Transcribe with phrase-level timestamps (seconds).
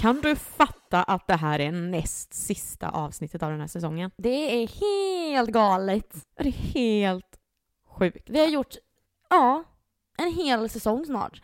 [0.00, 4.10] Kan du fatta att det här är näst sista avsnittet av den här säsongen?
[4.16, 6.26] Det är helt galet.
[6.36, 7.38] Det är helt
[7.86, 8.30] sjukt.
[8.30, 8.74] Vi har gjort,
[9.30, 9.64] ja,
[10.18, 11.42] en hel säsong snart.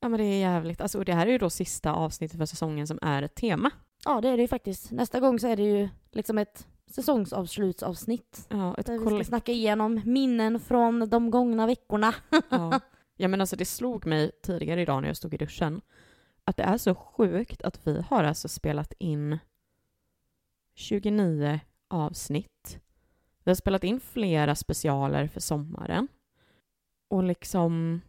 [0.00, 0.80] Ja men det är jävligt.
[0.80, 3.70] Alltså, och det här är ju då sista avsnittet för säsongen som är ett tema.
[4.04, 4.90] Ja, det är det ju faktiskt.
[4.90, 8.46] Nästa gång så är det ju liksom ett säsongsavslutsavsnitt.
[8.48, 12.14] Ja, ett Där vi ska snacka igenom minnen från de gångna veckorna.
[12.48, 12.80] Ja.
[13.16, 15.80] ja men alltså det slog mig tidigare idag när jag stod i duschen
[16.44, 19.38] att det är så sjukt att vi har alltså spelat in
[20.74, 22.78] 29 avsnitt.
[23.44, 26.08] Vi har spelat in flera specialer för sommaren.
[27.08, 28.00] Och liksom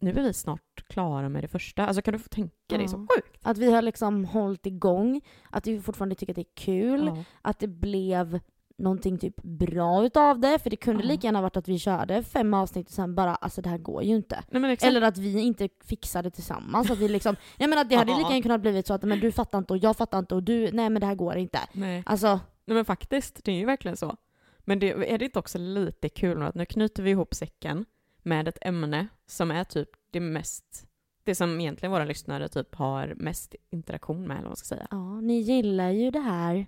[0.00, 1.86] nu är vi snart klara med det första.
[1.86, 2.88] Alltså kan du få tänka dig Ja.
[2.88, 3.40] så sjukt?
[3.42, 5.20] Att vi har liksom hållit igång,
[5.50, 7.24] att vi fortfarande tycker att det är kul, Ja.
[7.42, 8.40] att det blev
[8.78, 10.58] någonting typ bra utav det.
[10.58, 11.08] För det kunde Ja.
[11.08, 14.02] lika gärna varit att vi körde fem avsnitt och sen bara, alltså det här går
[14.02, 14.44] ju inte.
[14.50, 14.76] Nej.
[14.82, 16.90] Eller att vi inte fixade tillsammans.
[16.90, 19.32] Att vi liksom, jag menar det hade lika gärna kunnat blivit så att men du
[19.32, 21.58] fattar inte och jag fattar inte och du, nej men det här går inte.
[21.72, 22.02] Nej.
[22.06, 24.16] Alltså, Nej men faktiskt, det är ju verkligen så.
[24.58, 27.84] Men det, är det inte också lite kul att nu knyter vi ihop säcken
[28.22, 30.86] med ett ämne som är typ det mest,
[31.24, 34.86] det som egentligen våra lyssnare typ har mest interaktion med eller vad man ska säga.
[34.90, 36.66] ja ni gillar ju det här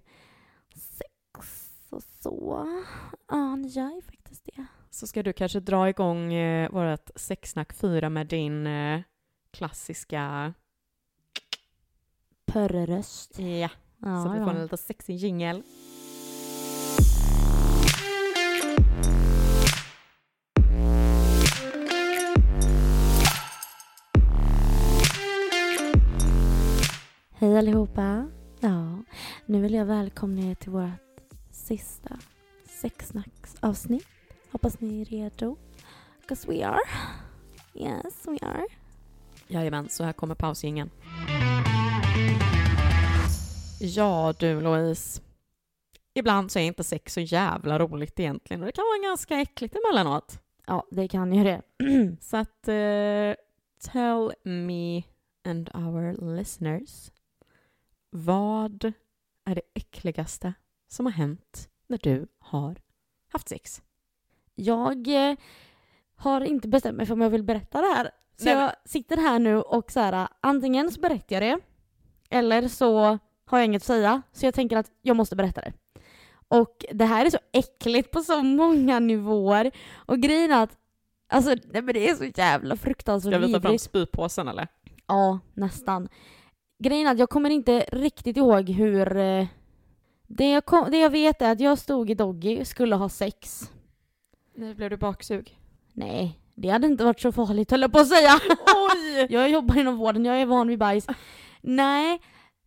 [1.92, 2.66] och så.
[3.28, 4.66] Ja, ni gör ju faktiskt det.
[4.90, 9.00] Så ska du kanske dra igång eh, vårt sexsnack 4 med din eh,
[9.50, 10.54] klassiska,
[12.46, 13.38] Pörrröst.
[13.38, 15.62] ja, Ja, så vi får en lite sexig jingel.
[27.38, 28.28] Hej allihopa.
[28.60, 29.02] Ja,
[29.46, 31.05] nu vill jag välkomna er till vårt
[31.66, 32.18] sista
[32.68, 34.06] sexsnacksavsnitt.
[34.52, 35.56] Hoppas ni är redo.
[36.28, 36.80] 'Cause we are.
[37.74, 38.66] Yes, we are.
[39.48, 40.90] Jajamän, så här kommer pausingen.
[43.80, 45.22] Ja du Louise.
[46.14, 49.76] Ibland så är inte sex så jävla roligt egentligen och det kan vara ganska äckligt
[49.76, 50.40] emellanåt.
[50.66, 51.62] Ja, det kan ju det.
[52.20, 53.34] Så att eh,
[53.92, 55.02] tell me
[55.44, 57.10] and our listeners.
[58.10, 58.84] Vad
[59.44, 60.52] är det äckligaste
[60.88, 62.76] som har hänt när du har
[63.32, 63.82] haft sex?
[64.54, 65.36] Jag eh,
[66.16, 68.10] har inte bestämt mig för om jag vill berätta det här.
[68.36, 71.58] Så Nej, jag sitter här nu och så här, antingen så berättar jag det
[72.30, 74.22] eller så har jag inget att säga.
[74.32, 75.72] Så jag tänker att jag måste berätta det.
[76.48, 79.70] Och det här är så äckligt på så många nivåer.
[79.94, 80.78] Och grejen är att
[81.28, 83.84] alltså, nej, men det är så jävla fruktansvärt Ska vi ta fram vidrigt.
[83.84, 84.68] spypåsen eller?
[85.06, 86.08] Ja, nästan.
[86.84, 89.16] Grejen är att jag kommer inte riktigt ihåg hur...
[90.26, 93.70] Det jag, kom, det jag vet är att jag stod i Doggy skulle ha sex.
[94.54, 95.58] Nu blev du baksug.
[95.92, 98.30] Nej, det hade inte varit så farligt höll jag på att säga.
[98.92, 99.26] Oj!
[99.30, 101.06] Jag jobbar inom vården, jag är van vid bajs.
[101.60, 102.20] Nej,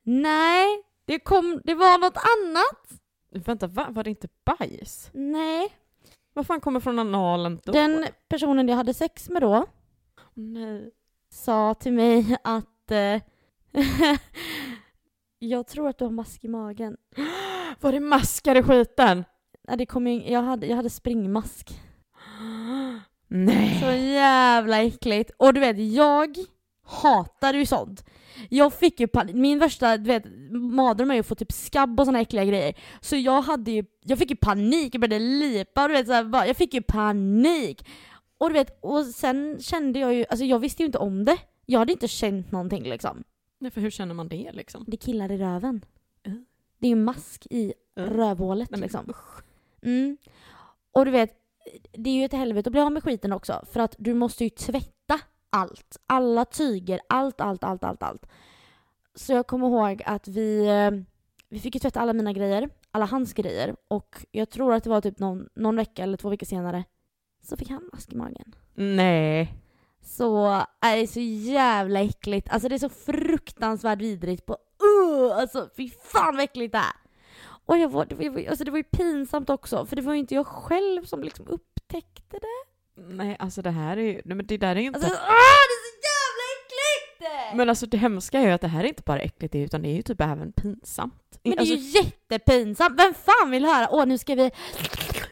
[0.03, 3.01] nej, det kom, det var något annat.
[3.47, 3.87] Vänta, va?
[3.89, 5.09] var det inte bajs?
[5.13, 5.69] Nej,
[6.33, 7.71] Vad fan kommer från analen då?
[7.71, 9.65] den personen jag hade sex med då
[10.33, 10.91] Nej.
[11.31, 13.21] sa till mig att eh,
[15.39, 16.97] jag tror att du har mask i magen.
[17.79, 19.25] Var det maskar i skiten?
[19.67, 21.69] Nej, det kom ju, jag, hade, jag hade springmask.
[23.27, 23.79] Nej.
[23.79, 25.31] Så jävla äckligt.
[25.37, 26.37] Och du vet, jag
[26.85, 28.05] hatar ju sånt.
[28.49, 29.35] Jag fick ju panik.
[29.35, 32.73] Min värsta du vet, mardröm är ju att få typ skabb och såna äckliga grejer.
[33.01, 36.13] Så jag hade ju, jag fick ju panik, jag började lipa och du vet så
[36.13, 37.87] här, bara, jag fick ju panik.
[38.37, 41.37] Och du vet, och sen kände jag ju, alltså jag visste ju inte om det.
[41.65, 43.23] Jag hade inte känt någonting liksom.
[43.59, 44.85] Nej, för hur känner man det liksom?
[44.87, 45.85] Det killar i röven.
[46.27, 46.33] Uh.
[46.77, 48.05] Det är ju mask i Uh.
[48.05, 49.13] rövhålet Nej, liksom.
[49.81, 50.17] Mm.
[50.91, 51.39] Och du vet,
[51.91, 53.65] det är ju ett helvete att bli av med skiten också.
[53.71, 55.97] För att du måste ju tvätta allt.
[56.05, 58.25] Alla tyger, allt, allt, allt, allt, allt.
[59.15, 60.91] Så jag kommer ihåg att vi, eh,
[61.49, 63.75] vi fick ju tvätta alla mina grejer, alla hans grejer.
[63.87, 66.83] Och jag tror att det var typ någon, någon vecka eller två veckor senare
[67.41, 68.55] så fick han mask i magen.
[68.73, 69.53] Nej.
[70.09, 71.19] Så äh, det är så
[71.51, 72.49] jävla äckligt.
[72.49, 76.95] Alltså det är så fruktansvärt vidrigt på uh, alltså fy fan vad äckligt det är.
[77.65, 80.19] Och jag var, det, var, alltså det var ju pinsamt också för det var ju
[80.19, 82.69] inte jag själv som liksom upptäckte det.
[83.01, 84.21] Nej, alltså det här är ju...
[84.25, 84.99] Nej, men det där är ju inte...
[84.99, 87.57] Alltså ah, det är så jävla äckligt!
[87.57, 89.89] Men alltså det hemska är ju att det här är inte bara äckligt utan det
[89.89, 91.39] är ju typ även pinsamt.
[91.43, 92.99] Men det är alltså, ju jättepinsamt.
[92.99, 93.87] Vem fan vill höra?
[93.91, 94.51] Åh nu ska vi,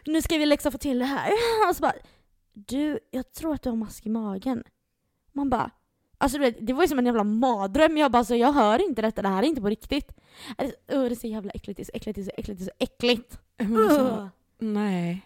[0.05, 1.31] nu ska vi liksom få till det här.
[1.69, 1.93] Och så bara,
[2.65, 4.63] du, jag tror att du har mask i magen.
[5.31, 5.71] Man bara,
[6.17, 7.97] alltså du vet, det var ju som en jävla mardröm.
[7.97, 10.11] Jag bara, så jag hör inte detta, det här är inte på riktigt.
[10.57, 12.63] Alltså, det är så jävla äckligt, det är så äckligt, det är så äckligt, det
[12.63, 13.39] är så äckligt.
[13.57, 14.27] men alltså, Uh.
[14.59, 15.23] nej.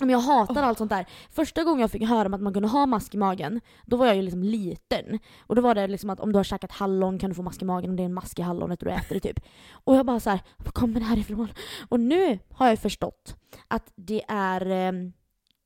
[0.00, 1.06] Men jag hatar allt sånt där.
[1.30, 4.06] Första gången jag fick höra om att man kunde ha mask i magen, då var
[4.06, 5.18] jag ju liksom liten.
[5.40, 7.62] Och då var det liksom att om du har käkat hallon kan du få mask
[7.62, 9.40] i magen om det är en mask i hallonet och du äter det typ.
[9.70, 11.48] Och jag bara så här, var kommer det här ifrån?
[11.88, 13.36] Och nu har jag förstått
[13.68, 14.92] att det är eh,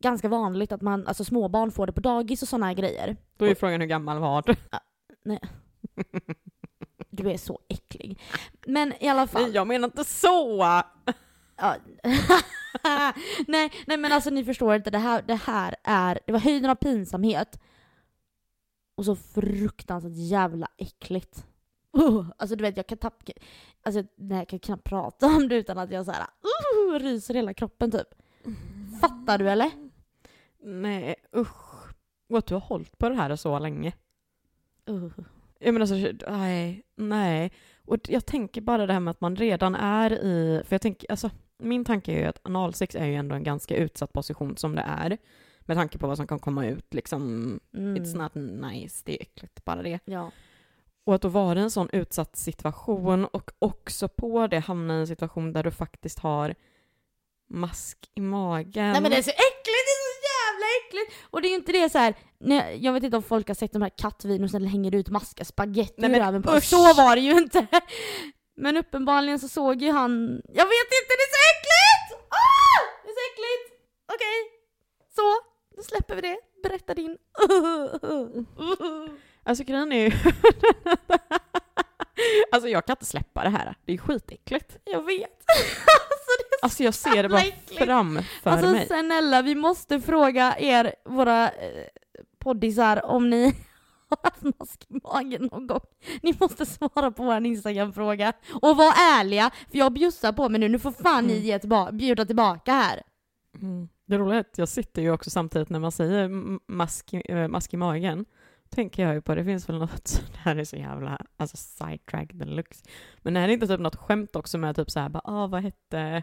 [0.02, 3.16] ganska vanligt att man, alltså småbarn får det på dagis och här grejer.
[3.36, 4.56] Då är frågan hur gammal var du?
[7.14, 8.20] Du är så äcklig.
[8.66, 9.42] Men i alla fall.
[9.42, 10.56] Nej, jag menar inte så!
[11.56, 11.76] Ja.
[13.46, 16.70] nej, nej men alltså ni förstår inte, det här, det här är, det var höjden
[16.70, 17.60] av pinsamhet.
[18.94, 21.46] Och så fruktansvärt jävla äckligt.
[21.98, 23.32] Uh, alltså du vet jag kan tappa,
[23.82, 27.54] alltså nej, jag kan knappt prata om det utan att jag såhär uh, ryser hela
[27.54, 28.08] kroppen typ.
[29.00, 29.70] Fattar du eller?
[30.62, 31.88] Nej, usch.
[32.28, 33.92] Och att du har hållit på det här så länge.
[34.90, 35.12] Uh.
[35.58, 37.52] Jag menar så, nej, nej.
[37.84, 41.10] Och jag tänker bara det här med att man redan är i, för jag tänker,
[41.10, 44.74] alltså min tanke är ju att analsex är ju ändå en ganska utsatt position som
[44.74, 45.18] det är.
[45.60, 47.20] Med tanke på vad som kan komma ut liksom,
[47.74, 47.96] Mm.
[48.02, 48.34] it's not
[48.72, 49.98] nice, det är äckligt bara det.
[50.04, 50.30] Ja.
[51.04, 55.00] Och att då vara i en sån utsatt situation och också på det hamna i
[55.00, 56.54] en situation där du faktiskt har
[57.48, 58.92] mask i magen.
[58.92, 61.12] Nej men det är så äckligt, det är så jävla äckligt!
[61.30, 62.14] Och det är ju inte det så här.
[62.40, 65.44] Nej, jag vet inte om folk har sett de här kattvideorna där hänger ut maskar
[65.44, 66.50] spagetti men röven på.
[66.56, 66.64] usch!
[66.64, 67.66] Så var det ju inte!
[68.56, 70.42] Men uppenbarligen så såg ju han...
[70.48, 72.26] Jag vet inte, det är så äckligt!
[72.28, 72.80] Ah!
[73.04, 73.82] Det är så äckligt!
[74.14, 74.38] Okej,
[75.16, 75.22] så,
[75.76, 76.38] då släpper vi det.
[76.62, 77.18] Berätta din.
[79.44, 80.12] Alltså grejen är ju...
[82.52, 83.74] alltså jag kan inte släppa det här.
[83.84, 84.76] Det är skitäckligt.
[84.84, 85.44] Jag vet.
[86.62, 87.40] alltså, Alltså jag ser det bara
[88.42, 88.86] framför Alltså mig.
[88.86, 91.84] snälla, vi måste fråga er, våra eh,
[92.38, 93.44] poddisar, om ni
[94.08, 95.80] har haft mask i magen någon gång.
[96.22, 98.32] Ni måste svara på vår Instagram-fråga.
[98.62, 100.68] Och var ärliga, för jag bjussar på mig nu.
[100.68, 101.44] Nu får fan ni Mm.
[101.44, 103.02] ge tillba- bjuda tillbaka här.
[103.62, 103.88] Mm.
[104.06, 106.30] Det roliga är att jag sitter ju också samtidigt när man säger
[106.72, 108.24] mask, eh, mask i magen.
[108.70, 112.30] Tänker jag ju på, det finns väl något, det här är så jävla, alltså sidetrack
[112.32, 112.84] deluxe.
[113.18, 115.62] Men är det inte typ något skämt också med typ så här, bara, ah, vad
[115.62, 116.22] hette,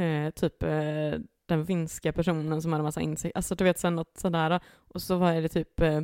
[0.00, 4.18] eh, typ eh, den finska personen som hade massa insikt, alltså du vet sen något
[4.18, 6.00] sådär, och så var det typ eh,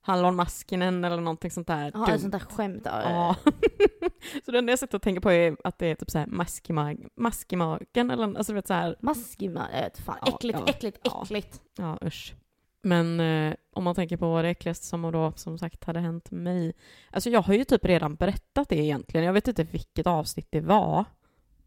[0.00, 1.90] hallonmaskinen eller någonting sånt där.
[1.94, 2.82] Ja, ett sånt där skämt.
[2.84, 3.36] Ja.
[4.44, 6.26] Så det enda jag sitter och tänker på är att det är typ så här
[6.26, 9.68] mask i, mag- mask i magen eller alltså du vet så här, Mask i magen,
[9.74, 10.18] jag vet fan.
[10.26, 11.22] Ja, Äckligt, ja, äckligt, ja.
[11.24, 11.60] äckligt.
[11.78, 12.34] ja usch.
[12.82, 16.30] Men eh, om man tänker på vad det äckligaste som då som sagt hade hänt
[16.30, 16.72] mig.
[17.10, 19.26] Alltså jag har ju typ redan berättat det egentligen.
[19.26, 21.04] Jag vet inte vilket avsnitt det var.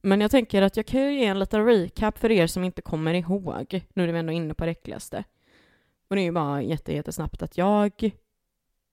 [0.02, 2.82] Men jag tänker att jag kan ju ge en liten recap för er som inte
[2.82, 3.86] kommer ihåg.
[3.94, 5.24] Nu är vi ändå inne på det äckligaste.
[6.08, 8.12] Och det är ju bara jätte, jättesnabbt att jag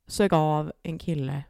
[0.07, 1.45] sög av en kille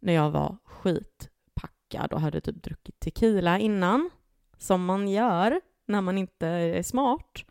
[0.00, 4.10] när jag var skitpackad och hade typ druckit tequila innan.
[4.58, 7.44] Som man gör när man inte är smart.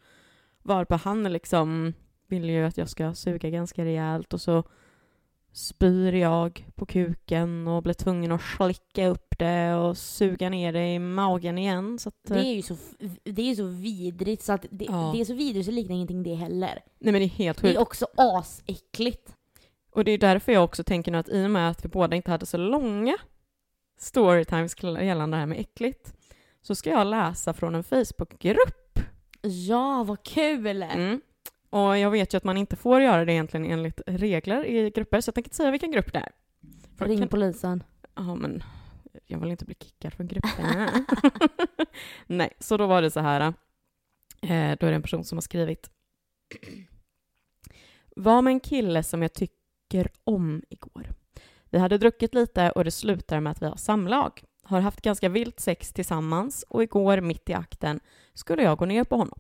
[0.62, 1.94] Varpå han liksom
[2.28, 4.64] vill ju att jag ska suga ganska rejält och så
[5.54, 10.94] spyr jag på kuken och blir tvungen att slicka upp det och suga ner det
[10.94, 12.00] i magen igen.
[12.00, 12.76] Så att, Det är ju så,
[13.24, 15.12] det är ju så vidrigt så att det, Ja.
[15.16, 16.80] det är så vidrigt så liknar ingenting det heller.
[17.00, 17.78] nej men det är helt Det sjukt.
[17.78, 19.36] är också asäckligt.
[19.92, 22.16] Och det är därför jag också tänker nu att i och med att vi båda
[22.16, 23.18] inte hade så långa
[24.00, 26.14] storytimes gällande det här med äckligt
[26.62, 29.00] så ska jag läsa från en Facebookgrupp.
[29.42, 30.84] Ja, vad kul!
[30.84, 31.22] Mm.
[31.74, 35.22] Och jag vet ju att man inte får göra det egentligen enligt regler i grupper
[35.22, 36.32] så jag tänker inte säga vilken grupp det är.
[36.98, 37.84] För Ring kan- polisen.
[38.16, 38.64] Ja, men
[39.26, 40.90] jag vill inte bli kickad från gruppen.
[42.28, 43.42] Nej, så då var det så här.
[44.42, 45.90] Eh, då är det en person som har skrivit.
[48.16, 51.10] Var med en kille som jag tycker om igår.
[51.70, 54.44] Vi hade druckit lite och det slutar med att vi har samlag.
[54.64, 58.00] Har haft ganska vilt sex tillsammans och igår mitt i akten
[58.34, 59.40] skulle jag gå ner på honom.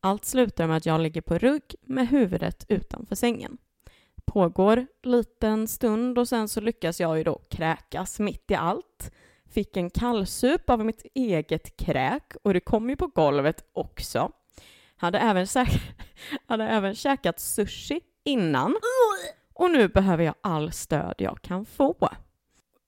[0.00, 3.58] Allt slutar med att jag ligger på rugg med huvudet utanför sängen
[4.24, 9.12] pågår liten stund och sen så lyckas jag ju då kräkas mitt i allt.
[9.50, 14.30] Fick en kallsup av mitt eget kräk och det kom ju på golvet också.
[14.96, 15.80] Hade även, säk-
[16.46, 18.76] hade även käkat sushi innan
[19.54, 22.08] och nu behöver jag all stöd jag kan få.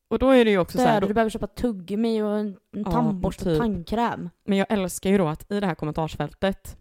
[0.09, 2.38] Och då är det ju också så här, Stöd, då, du behöver köpa tuggummi och
[2.38, 3.59] en, en Ja, tandborste och typ.
[3.59, 4.31] tandkräm.
[4.45, 6.77] men jag älskar ju då att i det här kommentarsfältet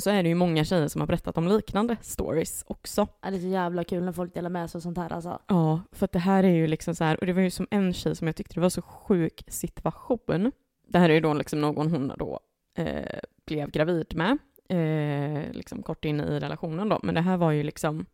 [0.00, 3.08] så är det ju många tjejer som har berättat om liknande stories också.
[3.22, 5.38] Ja, det är så jävla kul när folk delar med sig och sånt här alltså.
[5.46, 7.66] Ja, för att det här är ju liksom så här, och det var ju som
[7.70, 10.52] en tjej som jag tyckte det var så sjuk situation.
[10.88, 12.40] Det här är ju då liksom någon hon då
[12.76, 17.50] eh, blev gravid med, eh, liksom kort in i relationen då, men det här var
[17.50, 18.06] ju liksom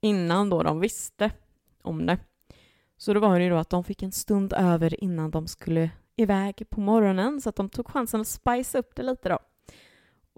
[0.00, 1.30] innan då de visste
[1.82, 2.18] om det.
[2.96, 5.90] Så då var det ju då att de fick en stund över innan de skulle
[6.16, 9.38] iväg på morgonen, så att de tog chansen att spice upp det lite då.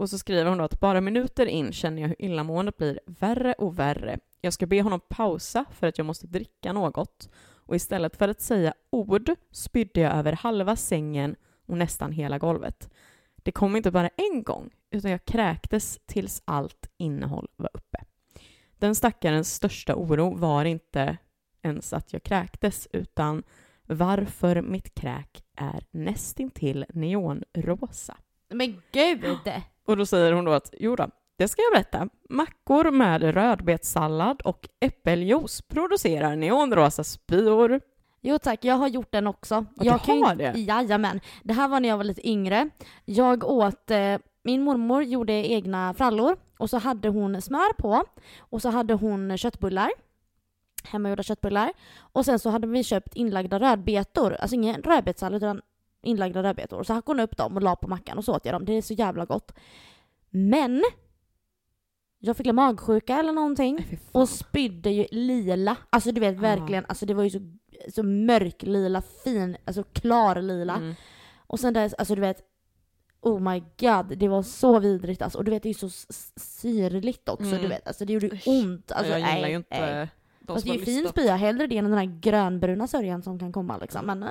[0.01, 3.53] Och så skriver hon då att bara minuter in känner jag hur illamåendet blir värre
[3.53, 4.19] och värre.
[4.41, 7.29] Jag ska be honom pausa för att jag måste dricka något.
[7.67, 12.91] Och istället för att säga ord spydde jag över halva sängen och nästan hela golvet.
[13.37, 17.99] Det kom inte bara en gång, utan jag kräktes tills allt innehåll var uppe.
[18.79, 21.17] Den stackarens största oro var inte
[21.63, 23.43] ens att jag kräktes, utan
[23.87, 28.17] varför mitt kräk är nästintill neonrosa.
[28.49, 29.39] Men gud!
[29.91, 32.09] Och då säger hon då att jo då, det ska jag berätta.
[32.29, 37.81] Mackor med rödbetssallad och äppeljuice producerar neonrosa spyor.
[38.21, 39.57] Jo tack, jag har gjort den också.
[39.77, 40.59] Och jag du ju har inte- det?
[40.61, 41.21] Jajamän.
[41.43, 42.71] Det här var när jag var lite yngre.
[43.05, 48.05] Jag åt, eh, min mormor gjorde egna frallor och så hade hon smör på
[48.39, 49.91] och så hade hon köttbullar.
[50.85, 51.73] Hemmagjorda köttbullar.
[51.99, 55.61] Och sen så hade vi köpt inlagda rödbetor, alltså ingen rödbetssallad utan
[56.03, 56.83] inlagda rödbetor.
[56.83, 58.65] Så hackade hon upp dem och la på mackan och så åt jag dem.
[58.65, 59.53] Det är så jävla gott.
[60.31, 60.83] Men
[62.19, 63.99] jag fick magsjuka eller någonting.
[64.13, 65.77] Och spydde ju lila.
[65.91, 66.41] Alltså du vet Ah.
[66.41, 67.39] verkligen, alltså det var ju så,
[67.95, 70.77] så mörk lila, fin, alltså klar lila.
[70.77, 70.95] Mm.
[71.47, 72.43] Och sen dess, alltså du vet,
[73.21, 75.39] oh my god, det var så vidrigt alltså.
[75.39, 77.63] Och du vet det är ju så syrligt också, Mm.
[77.63, 77.87] du vet.
[77.87, 78.93] Alltså det gjorde ju ont.
[78.93, 80.09] Alltså, jag gillar ju inte
[80.41, 83.23] de Fast som det är ju fin spya, hellre det än den här grönbruna sörjan
[83.23, 84.07] som kan komma liksom.
[84.07, 84.29] Men äh,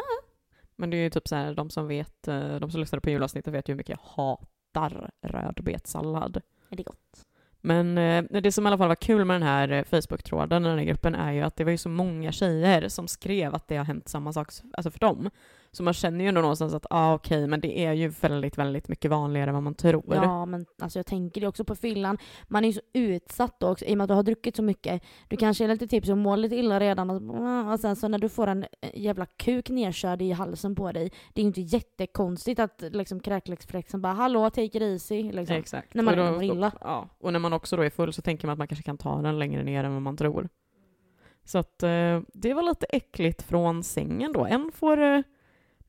[0.80, 3.10] Men det är ju typ så här, de som vet, eh, de som lyssnar på
[3.10, 6.42] julavsnittet vet ju hur mycket jag hatar rödbetssallad.
[6.70, 7.26] är det gott?
[7.62, 10.78] Men eh, det som i alla fall var kul med den här eh, Facebook-tråden, den
[10.78, 13.78] här gruppen, är ju att det var ju så många tjejer som skrev att det
[13.78, 15.30] har hänt samma sak alltså för dem.
[15.72, 18.88] Så man känner ju ändå någonstans att, ah, okej, men det är ju väldigt, väldigt
[18.88, 20.16] mycket vanligare än vad man tror.
[20.16, 22.18] Ja, men alltså jag tänker det också på fyllan.
[22.48, 24.64] Man är ju så utsatt då också i och med att du har druckit så
[24.64, 25.04] mycket.
[25.28, 28.20] Du kanske är lite tips och mår lite illa redan och, och sen så när
[28.20, 31.12] du får en eh, jävla kuk nerkörd i halsen på dig.
[31.34, 35.32] Det är ju inte jättekonstigt att liksom kräkreflexen bara hallå, take it easy.
[35.32, 35.56] Liksom.
[35.56, 35.94] Exakt.
[35.94, 36.72] När man mår illa.
[36.82, 38.98] Ja, och när man också då är full så tänker man att man kanske kan
[38.98, 40.50] ta den längre ner än vad man tror.
[41.44, 44.46] Så att eh, det var lite äckligt från sängen då.
[44.46, 45.22] En får eh,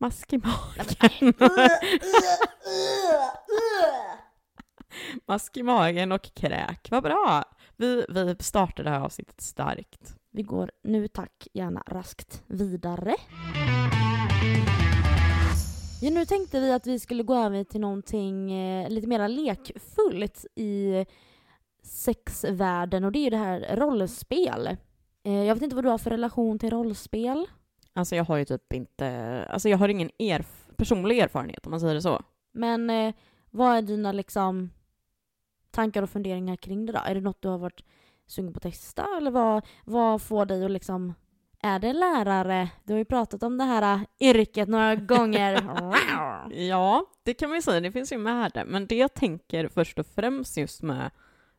[0.00, 1.34] mask i magen.
[5.26, 6.88] mask i magen och kräk.
[6.90, 7.44] Vad bra!
[7.76, 10.16] Vi, vi startar det här avsnittet starkt.
[10.30, 13.14] Vi går nu tack gärna raskt vidare.
[16.02, 20.46] Ja, nu tänkte vi att vi skulle gå över till någonting eh, lite mer lekfullt
[20.54, 21.06] i
[21.82, 24.76] sexvärlden och det är ju det här rollspel.
[25.24, 27.46] Eh, jag vet inte vad du har för relation till rollspel.
[27.92, 31.80] Alltså jag har ju typ inte, alltså jag har ingen erf- personlig erfarenhet om man
[31.80, 32.22] säger det så.
[32.52, 33.14] Men eh,
[33.50, 34.70] vad är dina liksom
[35.70, 37.00] tankar och funderingar kring det då?
[37.06, 37.84] Är det något du har varit
[38.26, 41.14] sugen på att testa eller vad, vad får dig att liksom
[41.62, 42.68] är det lärare?
[42.84, 45.52] Du har ju pratat om det här eh, yrket några gånger.
[46.50, 48.64] Ja, det kan man ju säga, det finns ju med det.
[48.64, 51.10] Men det jag tänker först och främst just med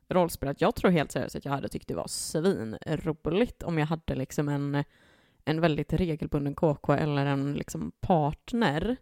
[0.10, 3.86] rollspel, att jag tror helt seriöst att jag hade tyckt det var svinroligt om jag
[3.86, 4.84] hade liksom en,
[5.46, 8.98] en väldigt regelbunden KK eller en liksom partner.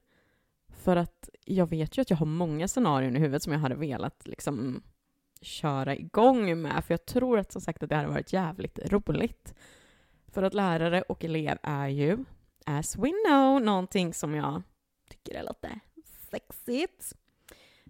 [0.69, 3.75] För att jag vet ju att jag har många scenarion i huvudet som jag hade
[3.75, 4.84] velat liksom
[5.41, 9.53] köra igång med, för jag tror att som sagt att det hade varit jävligt roligt.
[10.27, 12.17] För att lärare och elev är ju,
[12.65, 14.62] as we know, någonting som jag
[15.10, 15.79] tycker är lite
[16.31, 17.15] sexigt.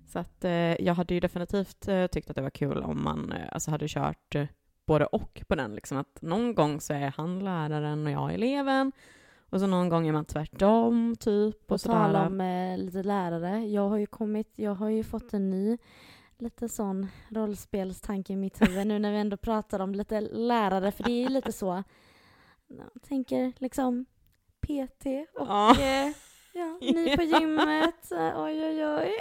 [0.07, 0.51] Så att eh,
[0.81, 3.87] jag hade ju definitivt eh, tyckt att det var kul om man eh, alltså hade
[3.87, 4.47] kört eh,
[4.89, 5.75] både och på den.
[5.75, 8.91] Liksom att någon gång så är han läraren och jag eleven.
[9.49, 11.71] Och så någon gång är man tvärtom, typ.
[11.71, 12.25] Och tal sådär.
[12.27, 13.65] om eh, lite lärare.
[13.67, 15.77] Jag har ju kommit, jag har ju fått en ny
[16.37, 21.03] lite sån rollspelstanke i mitt huvud nu när vi ändå pratar om lite lärare för
[21.03, 21.83] det är ju lite så.
[22.67, 24.05] Jag tänker liksom
[24.61, 25.05] PT
[25.39, 25.71] och Ja.
[25.71, 26.11] eh,
[26.53, 28.11] ja, ni på gymmet.
[28.11, 29.11] eh, Oj oj oj.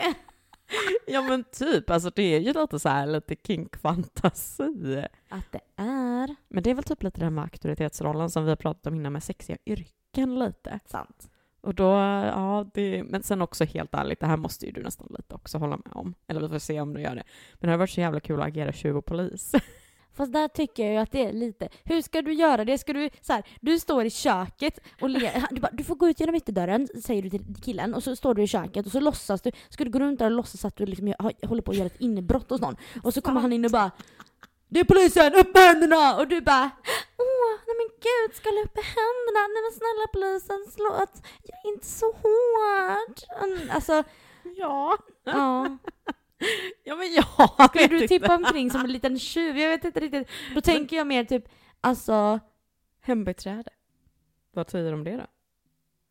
[1.07, 5.07] ja men typ, alltså det är ju lite så här lite kink-fantasi.
[5.29, 8.57] Att det är Men det är väl typ lite den med auktoritetsrollen som vi har
[8.57, 10.81] pratat om innan med sexiga yrken lite.
[10.87, 11.31] sant.
[11.61, 15.07] Och då, ja, det, men sen också helt ärligt, det här måste ju du nästan
[15.19, 16.15] lite också hålla med om.
[16.27, 17.23] Eller vi får se om du gör det.
[17.55, 19.53] Men det har varit så jävla kul att agera tjuv och polis.
[20.19, 22.79] Fast där tycker jag ju att det är lite, hur ska du göra det?
[22.79, 26.09] Ska du, så här, du står i köket och le, du, bara, du får gå
[26.09, 29.01] ut genom ytterdörren, säger du till killen, och så står du i köket och så
[29.01, 31.71] låtsas du, ska du gå runt där och låtsas att du liksom gör- håller på
[31.71, 32.77] att göra ett inbrott hos någon.
[33.03, 33.91] Och så kommer han in och bara
[34.69, 36.17] Det är polisen, upp med händerna!
[36.17, 36.71] Och du bara
[37.19, 39.41] Åh, nej men gud, ska jag upp med händerna?
[39.55, 43.17] Nej men snälla polisen, slåt, jag är inte så hård.
[43.45, 44.03] Mm, Alltså,
[44.57, 44.97] ja.
[45.25, 45.79] ja.
[46.85, 49.59] Ja men jag Skulle du tippa omkring som en liten tjuv?
[49.59, 50.29] Jag vet inte riktigt.
[50.55, 51.49] Då tänker jag mer typ,
[51.81, 52.41] alltså
[53.01, 53.71] Hembiträde.
[54.53, 55.27] Vad säger du om det då?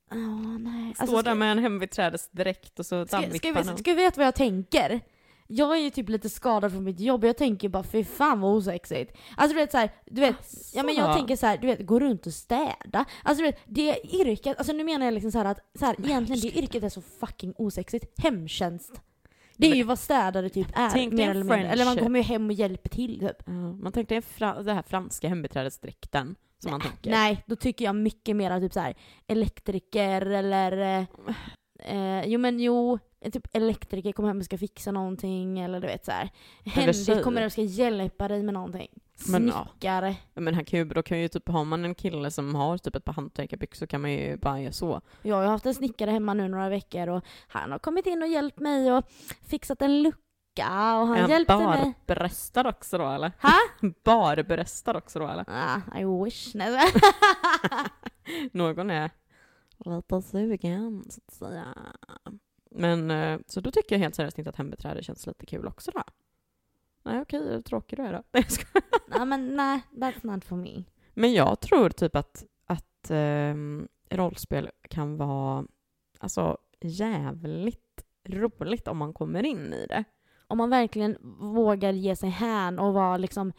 [0.10, 0.18] Ja,
[0.58, 0.94] nej.
[0.96, 4.36] Står Alltså, där med en hembiträdesdräkt och så ska, ska, ska vi veta vad jag
[4.36, 5.02] tänker?
[5.48, 8.42] jag är ju typ lite skadad från mitt jobb och jag tänker bara fy fan
[8.42, 9.18] vad osexigt.
[9.38, 10.36] Alltså du vet såhär, du vet,
[10.74, 13.06] ja men jag tänker så här, du vet, gå runt och städa.
[13.24, 15.96] Alltså du vet, det yrket, alltså nu menar jag liksom så här att, så här,
[16.06, 18.20] egentligen det yrket är så fucking osexigt.
[18.24, 19.02] Hemtjänst.
[19.58, 21.68] Det är ju vad städare typ är, Tänk mer eller mindre.
[21.70, 23.38] Eller man kommer ju hem och hjälper till typ.
[23.46, 27.12] Ja, man tänkte fra- det här franska hembiträdesdräkten som man tänker.
[27.12, 28.96] Nej, då tycker jag mycket mer typ så här
[29.28, 30.72] elektriker eller...
[30.78, 31.06] Eh,
[32.20, 33.00] eh, jo men jo,
[33.32, 36.30] typ elektriker kommer hem och ska fixa någonting eller du vet så här.
[36.66, 38.90] Henrik kommer och ska hjälpa dig med någonting.
[39.30, 39.52] Men.
[39.52, 40.16] Snickare.
[40.34, 42.78] Ja, Men han kan ju, då kan ju typ, har man en kille som har
[42.78, 45.02] typ ett par hantverkarbyxor kan man ju bara göra så.
[45.22, 48.28] Jag har haft en snickare hemma nu några veckor och han har kommit in och
[48.28, 49.06] hjälpt mig och
[49.42, 50.18] fixat en lucka
[51.00, 51.94] och han är hjälpte mig.
[52.08, 53.32] barbröstad också då eller?
[53.42, 53.54] Ha?
[54.04, 55.46] Barbröstad också då eller?
[55.48, 56.56] Ah, I wish.
[56.56, 56.80] Nej.
[58.52, 59.12] Någon är
[59.78, 61.66] lite sugen så att säga.
[62.72, 65.92] Men eh, så då tycker jag helt seriöst inte att hembiträde känns lite kul också
[65.92, 66.04] då.
[67.08, 68.24] Nej okej, hur tråkig du är då.
[68.32, 68.46] Nej.
[69.08, 70.84] Nej men nej, that's not for me.
[71.14, 75.66] Men jag tror typ att, att ehm, rollspel kan vara
[76.20, 80.04] alltså jävligt roligt om man kommer in i det.
[80.48, 83.54] om man verkligen vågar ge sig hän och vara liksom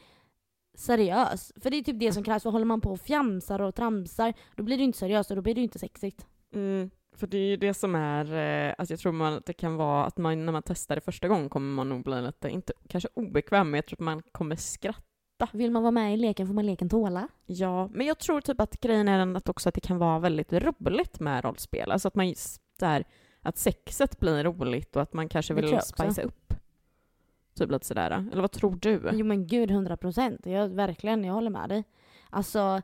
[0.74, 1.52] seriös.
[1.56, 4.34] För det är typ det som krävs, för håller man på och fjamsar och tramsar,
[4.56, 6.26] då blir det inte seriöst och då blir det inte sexigt.
[6.54, 8.24] Mm, för det är ju det som är,
[8.68, 11.00] eh, alltså jag tror man, att det kan vara att man när man testar det
[11.00, 14.22] första gången kommer man nog bli lite, inte kanske obekväm, men jag tror att man
[14.32, 15.48] kommer skratta.
[15.52, 17.28] Vill man vara med i leken får man leken tåla.
[17.46, 20.18] Ja, men jag tror typ att grejen är den att också att det kan vara
[20.18, 21.90] väldigt roligt med rollspel.
[21.90, 23.04] Alltså att man just där,
[23.40, 26.54] att sexet blir roligt och att man kanske vill spicea upp.
[27.54, 28.28] Typ lite sådär.
[28.32, 29.10] Eller vad tror du?
[29.12, 30.46] Jo men gud, 100 procent.
[30.46, 31.84] Jag, verkligen, jag håller med dig.
[32.30, 32.82] Alltså,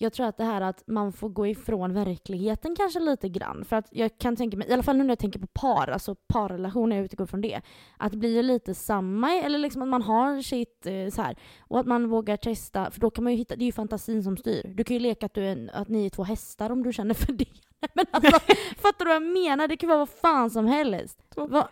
[0.00, 3.64] jag tror att det här att man får gå ifrån verkligheten kanske lite grann.
[3.64, 5.88] För att jag kan tänka mig, i alla fall nu när jag tänker på par,
[5.88, 7.60] alltså parrelationer, jag utgår från det.
[7.96, 11.36] Att det blir lite samma, eller liksom att man har sitt eh, så här.
[11.60, 14.22] Och att man vågar testa, för då kan man ju hitta, det är ju fantasin
[14.22, 14.72] som styr.
[14.74, 17.14] Du kan ju leka att, du är att ni är två hästar om du känner
[17.14, 17.46] för det.
[17.94, 18.30] Men alltså,
[18.76, 19.68] fattar du vad jag menar?
[19.68, 21.22] Det kan vara vad fan som helst.
[21.36, 21.66] Vad-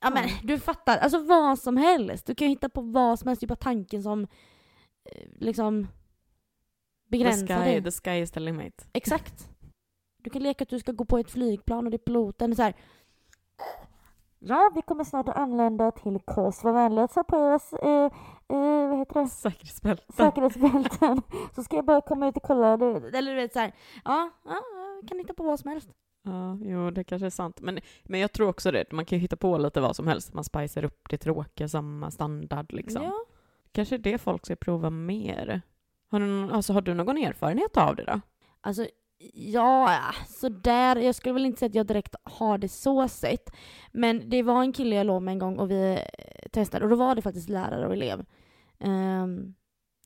[0.00, 2.26] Ja men du fattar, alltså vad som helst.
[2.26, 4.22] Du kan ju hitta på vad som helst, det är bara tanken som
[5.04, 5.28] eh,
[7.10, 7.82] liksom the, sky, dig.
[7.82, 8.86] the sky is the limit.
[8.92, 9.48] Exakt.
[10.22, 12.62] Du kan leka att du ska gå på ett flygplan och det är piloten så
[12.62, 12.74] här.
[14.38, 16.64] Ja, vi kommer snart att anlända till Kos.
[16.64, 18.04] Var vänliga att oss eh,
[18.48, 19.28] eh, vad heter det?
[19.28, 20.16] Säkerhetsbälten.
[20.16, 21.22] säkerhetsbälten.
[21.54, 22.72] Så ska jag bara komma ut och kolla.
[22.72, 23.72] Eller du vet så här.
[24.04, 24.62] Ja, ja,
[25.08, 25.88] kan hitta på vad som helst.
[26.22, 27.60] Ja, jo, det kanske är sant.
[27.60, 28.92] Men, men jag tror också det.
[28.92, 30.34] Man kan ju hitta på lite vad som helst.
[30.34, 33.02] Man spicar upp det tråkiga, samma standard liksom.
[33.02, 33.14] Ja.
[33.72, 35.62] Kanske är det folk ska prova mer.
[36.10, 38.20] Har du, någon- alltså, har du någon erfarenhet av det då?
[38.60, 38.86] Alltså,
[39.34, 40.96] ja, så där.
[40.96, 43.50] Jag skulle väl inte säga att jag direkt har det så sett.
[43.92, 46.90] Men det var en kille jag låg med en gång och vi eh, testade och
[46.90, 48.24] då var det faktiskt lärare och elev.
[48.80, 49.54] Ehm,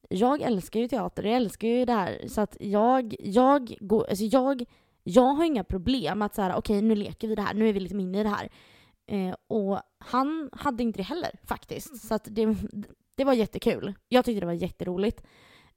[0.08, 2.24] jag älskar ju teater, jag älskar ju det här.
[2.28, 4.64] Så att jag, jag går, alltså jag,
[5.02, 7.80] jag har inga problem att säga okej nu leker vi det här, nu är vi
[7.80, 8.48] liksom inne i det här.
[9.06, 12.06] Eh, och han hade inte det heller faktiskt.
[12.06, 12.56] Så att det,
[13.14, 13.94] det var jättekul.
[14.08, 15.22] Jag tyckte det var jätteroligt.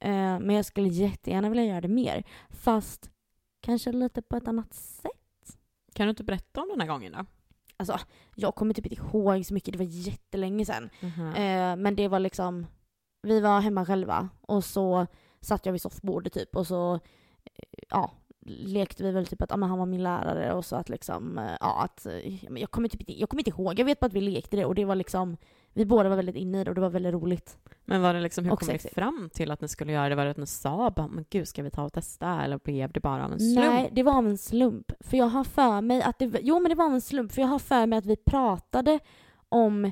[0.06, 2.24] Eh, men jag skulle jättegärna vilja göra det mer.
[2.50, 3.10] Fast
[3.62, 5.58] kanske lite på ett annat sätt.
[5.94, 7.26] Kan du inte berätta om den här gången då?
[7.78, 8.00] Alltså,
[8.36, 10.90] jag kommer typ inte ihåg så mycket, det var jättelänge sedan.
[11.36, 12.68] Eh, men det var liksom,
[13.22, 15.08] vi var hemma själva och så
[15.42, 18.12] satt jag vid soffbordet typ och så, eh, ja,
[18.48, 21.58] lekte vi väl typ att men han var min lärare och så att liksom, eh,
[21.60, 24.14] ja att, eh, jag kommer typ inte, jag kommer inte ihåg, jag vet bara att
[24.14, 25.38] vi lekte det och det var liksom,
[25.76, 27.58] vi båda var väldigt inne i det och det var väldigt roligt.
[27.86, 30.16] Men var det liksom, hur Och kom ni fram till att ni skulle göra det?
[30.16, 32.42] Var det att ni sa bara, men gud, ska vi ta och testa?
[32.44, 33.68] Eller blev det bara av en slump?
[33.68, 34.92] Nej, det var av en slump.
[35.00, 37.42] För jag har för mig att det, jo men det var av en slump, för
[37.42, 39.00] jag har för mig att vi pratade
[39.50, 39.92] om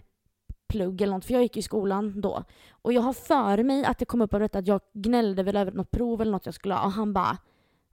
[0.67, 2.43] plugg eller något, för jag gick i skolan då.
[2.71, 5.55] Och jag har för mig att det kom upp av detta att jag gnällde väl
[5.55, 7.37] över något prov eller något jag skulle ha och han bara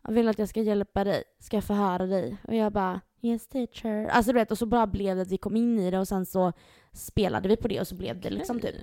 [0.03, 2.37] jag vill att jag ska hjälpa dig, ska jag förhöra dig?
[2.49, 4.07] Och jag bara yes teacher.
[4.07, 6.09] Alltså du vet, och så bara blev det att vi kom in i det och
[6.09, 6.53] sen så
[6.93, 8.75] spelade vi på det och så blev det liksom typ.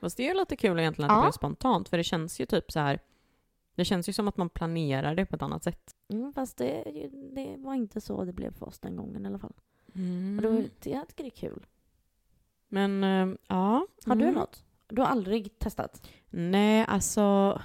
[0.00, 1.20] Fast det är ju lite kul egentligen att Ja.
[1.20, 3.00] det blev spontant, för det känns ju typ så här
[3.74, 5.94] det känns ju som att man planerar det på ett annat sätt.
[6.08, 6.82] Mm, fast det,
[7.34, 9.52] det var inte så det blev för oss den gången i alla fall.
[9.94, 10.36] Mm.
[10.38, 11.66] Och då, jag tycker det är kul.
[12.68, 13.86] Men eh, ja.
[14.06, 14.34] Har du Mm.
[14.34, 14.64] något?
[14.88, 16.08] Du har aldrig testat?
[16.30, 17.60] Nej, alltså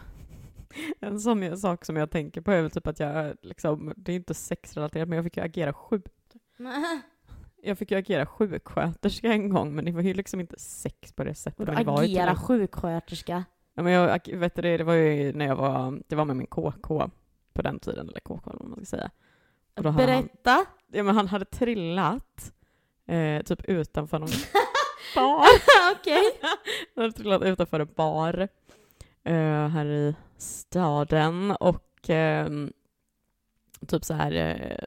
[0.99, 4.15] en sån sak som jag tänker på är väl typ att jag liksom, det är
[4.15, 6.05] inte sexrelaterat, men jag fick ju agera sjuk.
[7.65, 11.23] Jag fick ju agera sjuksköterska en gång, men det var ju liksom inte sex på
[11.23, 11.59] det sättet.
[11.69, 13.43] Ju till agera en- sjuksköterska?
[13.73, 16.35] Ja, men jag, ag- vet du, det, var ju när jag var, det var med
[16.35, 17.09] min KK
[17.53, 19.11] på den tiden, eller KK eller vad man ska säga.
[19.75, 20.65] Hade han, Berätta!
[20.91, 22.53] ja, men han hade trillat
[23.07, 24.29] eh, typ utanför någon...
[25.15, 25.45] bar.
[25.99, 26.23] Okej.
[26.95, 28.47] Han hade trillat utanför en bar
[29.23, 32.73] eh, här i staden och ehm,
[33.87, 34.83] typ så här eh,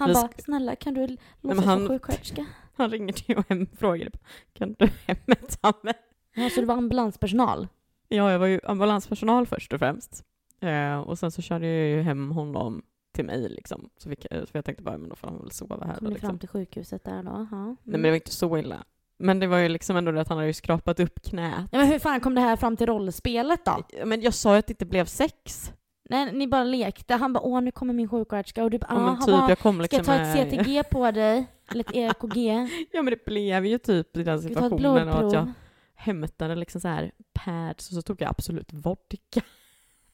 [0.00, 2.46] Han Vi bara, snälla kan du låtsas vara sjuksköterska?
[2.76, 4.10] han ringde till och hem och frågade
[4.52, 5.94] kan du hämta mig?
[6.34, 7.68] Ja, så du var ambulanspersonal?
[8.08, 10.24] Ja, jag var ju ambulanspersonal först och främst.
[10.60, 12.82] Eh, och sen så körde jag ju hem honom
[13.14, 13.90] till mig liksom.
[13.96, 16.10] Så, fick så jag tänkte bara, men då får han väl sova här Kom då,
[16.10, 16.28] liksom.
[16.28, 17.46] fram till sjukhuset där då?
[17.50, 17.56] Ja.
[17.56, 17.76] Mm.
[17.82, 18.84] Nej men det var inte så illa.
[19.18, 21.68] Men det var ju liksom ändå det att han hade ju skrapat upp knät.
[21.72, 23.82] ja, men hur fan kom det här fram till rollspelet då?
[24.04, 25.72] Men jag sa ju att det inte blev sex.
[26.10, 27.14] Nej, ni bara lekte.
[27.14, 29.58] Han bara, åh nu kommer min sjuksköterska och du bara, Ja, ah, typ, bara, jag
[29.58, 31.46] kom ska liksom jag ta ett CTG på dig?
[31.70, 32.68] Eller ett EKG?
[32.92, 35.52] Ja men det blev ju typ i den Ska situationen och att jag
[35.94, 39.40] hämtade liksom så här pads och så tog jag absolut vodka.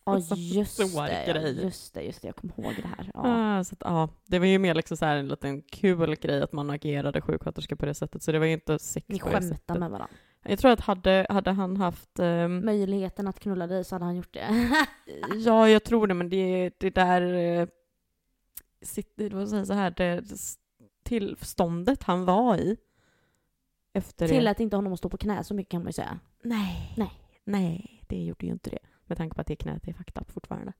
[0.04, 3.10] Ja just det, ja, just det, just det, jag kommer ihåg det här.
[3.14, 3.20] Ja.
[3.58, 6.42] Ah, så att, ja, det var ju mer liksom så här en liten kul grej
[6.42, 8.22] att man agerade sjuksköterska på det sättet.
[8.22, 9.78] Så det var ju inte sex Ni på det sättet.
[9.78, 10.08] med varandra.
[10.48, 12.18] Jag tror att hade, hade han haft...
[12.18, 14.70] ehm, Möjligheten att knulla dig så hade han gjort det.
[15.34, 17.22] ja, jag tror det, men det, det där...
[17.22, 17.68] Uh,
[18.82, 20.24] sitt, vad säga så här, det,
[21.02, 22.76] tillståndet han var i
[23.92, 24.34] efter det.
[24.34, 26.18] Tillät inte honom att stå på knä, så mycket kan man ju säga.
[26.42, 26.94] Nej.
[26.96, 27.12] Nej.
[27.44, 28.78] Nej, det gjorde ju inte det.
[29.04, 30.72] Med tanke på att det knät är fucked up fortfarande.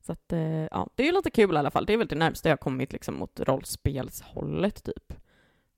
[0.00, 1.86] Så att, eh, ja, det är ju lite kul i alla fall.
[1.86, 5.12] Det är väl det närmaste jag kommit liksom mot rollspelshållet typ.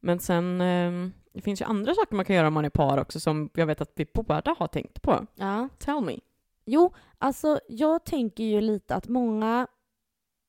[0.00, 2.99] Men sen, eh, det finns ju andra saker man kan göra om man är par
[2.99, 5.27] också som jag vet att vi båda har tänkt på.
[5.35, 5.68] Ja.
[5.79, 6.18] Tell me.
[6.64, 9.66] Jo, alltså jag tänker ju lite att många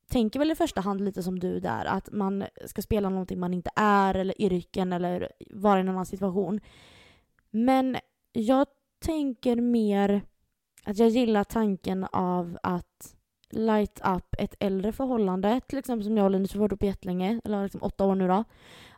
[0.09, 3.53] tänker väl i första hand lite som du där, att man ska spela någonting man
[3.53, 6.59] inte är eller yrken eller vara i en annan situation.
[7.49, 7.97] Men
[8.33, 8.67] jag
[8.99, 10.21] tänker mer
[10.83, 13.15] att jag gillar tanken av att
[13.49, 17.41] light up ett äldre förhållande, till exempel som jag och Linus har varit uppe jättelänge,
[17.43, 18.43] eller liksom åtta år nu då.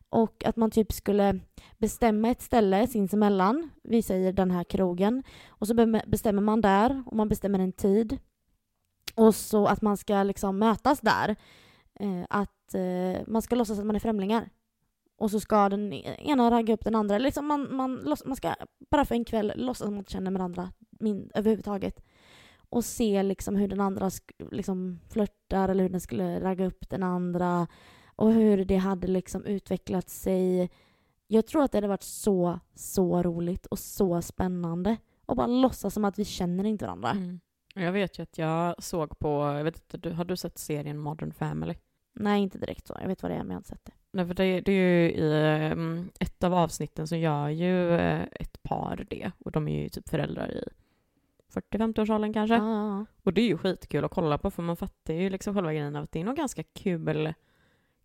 [0.09, 1.39] Och att man typ skulle
[1.77, 7.15] bestämma ett ställe sinsemellan, vi säger den här krogen, och så bestämmer man där och
[7.15, 8.17] man bestämmer en tid.
[9.15, 11.35] Och så att man ska liksom mötas där.
[11.99, 14.49] Eh, att eh, man ska låtsas att man är främlingar.
[15.17, 17.17] Och så ska den e-, ena ragga upp den andra.
[17.17, 18.55] Liksom man, man, man ska
[18.91, 22.05] bara för en kväll låtsas att man inte känner varandra min, överhuvudtaget.
[22.69, 24.11] Och se liksom hur den andra
[24.51, 27.67] liksom flörtar eller hur den skulle ragga upp den andra.
[28.19, 30.69] Och hur det hade liksom utvecklat sig.
[31.27, 34.97] Jag tror att det hade varit så, så roligt och så spännande.
[35.25, 37.11] Och bara låtsas som att vi känner inte varandra.
[37.11, 37.39] Mm.
[37.75, 41.31] Jag vet ju att jag såg på, jag vet inte, har du sett serien Modern
[41.31, 41.75] Family?
[42.13, 42.97] Nej, inte direkt så.
[43.01, 43.91] Jag vet vad det är, men jag har inte sett det.
[44.11, 48.23] Nej, för det, det är ju i ehm, ett av avsnitten så gör ju eh,
[48.31, 49.31] ett par det.
[49.39, 50.63] Och de är ju typ föräldrar i
[51.53, 52.55] 40-50-årsåldern kanske.
[52.55, 53.05] Ja.
[53.23, 55.95] Och det är ju skitkul att kolla på för man fattar ju liksom själva grejen
[55.95, 57.33] av att det är nog ganska kul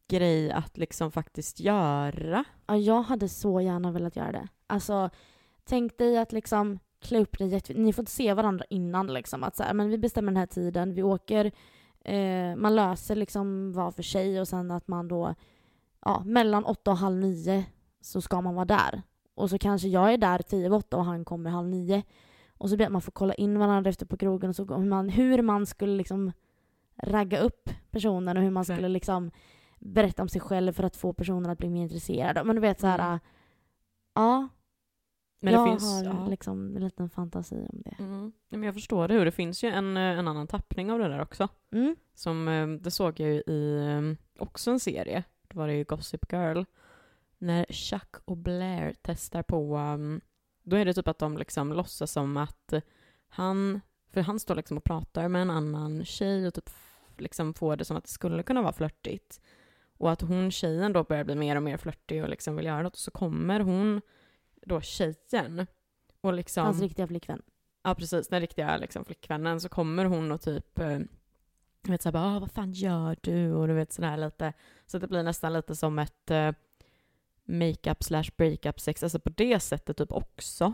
[0.08, 2.44] grej att liksom faktiskt göra.
[2.66, 4.48] Ja, jag hade så gärna velat göra det.
[4.66, 5.10] Alltså,
[5.64, 7.62] tänk dig att liksom klä upp dig.
[7.68, 9.44] Ni får inte se varandra innan liksom.
[9.44, 11.52] Att så här, men vi bestämmer den här tiden, vi åker,
[12.04, 15.34] eh, man löser liksom var för sig och sen att man då,
[16.04, 17.64] ja, mellan åtta och halv nio
[18.00, 19.02] så ska man vara där.
[19.34, 22.02] Och så kanske jag är där tio över åtta och han kommer halv nio.
[22.58, 24.84] Och så blir att man får kolla in varandra efter på krogen och så hur
[24.84, 26.32] man, hur man skulle liksom
[26.96, 28.76] ragga upp personen och hur man Nej.
[28.76, 29.30] skulle liksom
[29.84, 32.46] berätta om sig själv för att få personen att bli mer intresserad.
[32.46, 33.20] Men du vet så här, Mm.
[34.14, 34.48] ja,
[35.40, 36.26] Men jag det finns, har ja.
[36.28, 37.96] liksom en liten fantasi om det.
[37.98, 38.32] Mm.
[38.48, 39.18] Men jag förstår det.
[39.18, 41.48] Och det finns ju en, eh, en annan tappning av det där också.
[41.72, 41.96] Mm.
[42.14, 45.24] Som, eh, det såg jag ju i eh, också en serie.
[45.48, 46.62] Det var det ju Gossip Girl.
[47.38, 50.20] När Chuck och Blair testar på, um,
[50.62, 52.74] då är det typ att de liksom låtsas som att
[53.28, 56.70] han, för han står liksom och pratar med en annan tjej och typ
[57.16, 59.40] liksom får det som att det skulle kunna vara flörtigt.
[60.04, 62.82] Och att hon, tjejen då börjar bli mer och mer flörtig och liksom vill göra
[62.82, 62.92] något.
[62.92, 64.00] Och så kommer hon,
[64.62, 65.66] då tjejen,
[66.20, 66.64] och liksom...
[66.64, 67.42] Hans riktiga flickvän.
[67.82, 68.28] Ja, precis.
[68.28, 69.60] Den riktiga liksom, flickvännen.
[69.60, 70.98] Så kommer hon och typ eh,
[71.82, 73.52] jag vet, så här, bara, vad fan gör du?
[73.52, 74.52] Och du vet sådär lite.
[74.86, 76.52] Så det blir nästan lite som ett eh,
[77.44, 79.02] makeup slash breakup sex.
[79.02, 80.72] Alltså på det sättet typ också.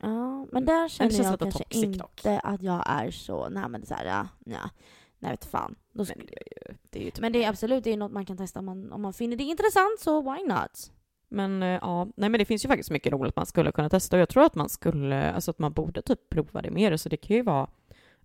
[0.00, 2.26] Ja, men där känner känns jag kanske inte dock.
[2.42, 4.70] att jag är så, nej men det är så här, ja, ja,
[5.18, 5.74] nej vet fan.
[5.96, 7.92] Då sk- Men det är ju, det är ju typ men det är absolut det
[7.92, 10.92] är något man kan testa om man, om man finner det intressant, så why not?
[11.28, 14.16] Men eh, ja, nej men det finns ju faktiskt mycket roligt man skulle kunna testa
[14.16, 16.96] och jag tror att man skulle, alltså att man borde typ prova det mer.
[16.96, 17.70] Så det kan ju vara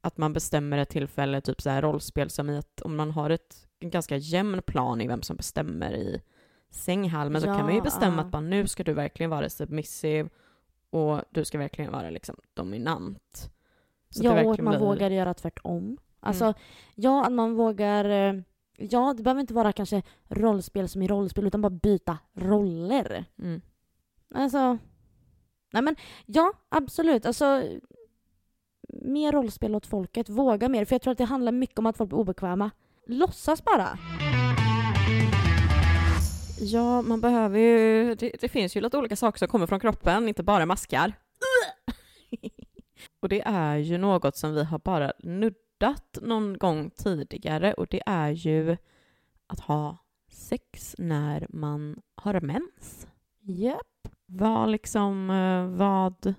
[0.01, 3.29] att man bestämmer ett tillfälle, typ så här rollspel som i att om man har
[3.29, 6.21] ett en ganska jämn plan i vem som bestämmer i
[6.69, 8.21] sänghalmen så kan man ju Ja, bestämma ja.
[8.21, 10.29] att bara nu ska du verkligen vara submissive
[10.89, 13.51] och du ska verkligen vara liksom dominant.
[14.09, 15.97] Så ja, och att man blir- vågar göra tvärtom.
[16.21, 16.55] Alltså, Mm.
[16.95, 18.05] ja, att man vågar...
[18.05, 18.33] eh,
[18.77, 23.25] Ja, det behöver inte vara kanske rollspel som i rollspel, utan bara byta roller.
[23.39, 23.61] Mm.
[24.33, 24.77] Alltså,
[25.73, 27.25] nej men ja, absolut.
[27.25, 27.63] Alltså,
[28.89, 30.85] mer rollspel åt folket, våga mer.
[30.85, 32.71] För jag tror att det handlar mycket om att folk blir obekväma.
[33.07, 33.97] Låtsas bara.
[36.59, 38.15] Ja, man behöver ju...
[38.15, 41.13] Det, det finns ju lite olika saker som kommer från kroppen, inte bara maskar.
[43.21, 45.57] och det är ju något som vi har bara nuddat
[46.21, 48.77] någon gång tidigare och det är ju
[49.47, 49.97] att ha
[50.29, 53.07] sex när man har mens.
[53.41, 54.07] Japp.
[54.25, 56.33] Vad liksom, eh, vad...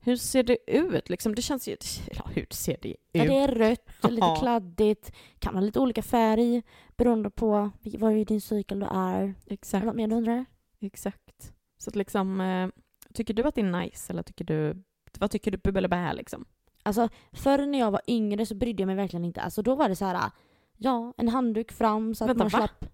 [0.00, 1.08] Hur ser det ut?
[1.10, 1.76] Liksom, det känns ju...
[2.12, 2.96] Ja, hur ser det ut?
[3.12, 4.36] Ja, det är rött, lite Ja.
[4.40, 6.62] kladdigt, kan ha lite olika färg
[6.96, 9.22] beroende på vad i din cykel du är.
[9.22, 9.86] Är Exakt.
[9.86, 10.44] något mer du undrar?
[10.80, 11.52] Exakt.
[11.78, 12.68] Så att liksom, eh,
[13.14, 14.82] tycker du att det är nice eller tycker du...
[15.18, 16.44] Vad tycker du bubbel bä liksom?
[16.82, 19.40] Alltså, förr när jag var yngre så brydde jag mig verkligen inte.
[19.40, 20.30] Alltså då var det så här,
[20.76, 22.58] ja, en handduk fram så att Vänta, man va?
[22.58, 22.84] slapp.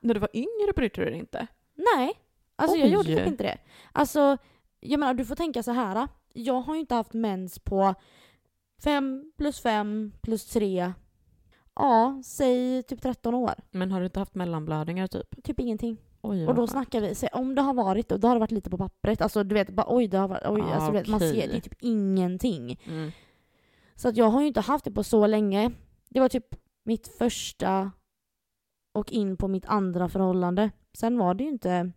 [0.00, 1.46] När du var yngre brydde du dig inte?
[1.96, 2.12] Nej,
[2.56, 2.92] alltså jag Oj.
[2.92, 3.58] gjorde typ inte det.
[3.92, 4.36] Alltså,
[4.80, 6.08] jag menar du får tänka så här.
[6.32, 7.94] Jag har ju inte haft mens på
[8.84, 10.92] fem plus fem plus tre.
[11.74, 13.54] Ja, säg typ 13 år.
[13.70, 15.44] Men har du inte haft mellanblödningar typ?
[15.44, 15.96] Typ ingenting.
[16.22, 16.68] Oj, Och då fan.
[16.68, 19.20] snackar vi, så om det har varit då, då har det varit lite på pappret.
[19.20, 21.40] Alltså du vet, bara oj det har varit, oj, Ah, alltså, vet, man okej.
[21.40, 22.80] ser, det är typ ingenting.
[22.86, 23.10] Mm.
[23.96, 25.70] Så att jag har ju inte haft det på så länge.
[26.08, 26.54] Det var typ
[26.84, 27.90] mitt första
[28.92, 30.70] och in på mitt andra förhållande.
[30.98, 31.92] Sen var det ju inte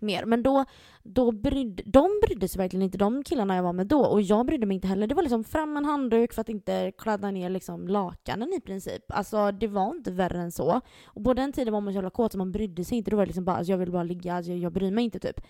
[0.00, 0.24] mer.
[0.24, 0.64] Men då,
[1.02, 4.06] då brydde, de brydde sig verkligen inte, de killarna jag var med då.
[4.06, 5.06] Och jag brydde mig inte heller.
[5.06, 9.02] Det var liksom fram en handduk för att inte kladda ner liksom lakanen i princip.
[9.08, 10.80] Alltså det var inte värre än så.
[11.04, 13.10] Och på den tiden var man så jävla kåt så man brydde sig inte.
[13.10, 15.04] Då var det liksom bara, alltså, jag vill bara ligga, alltså, jag, jag bryr mig
[15.04, 15.40] inte typ.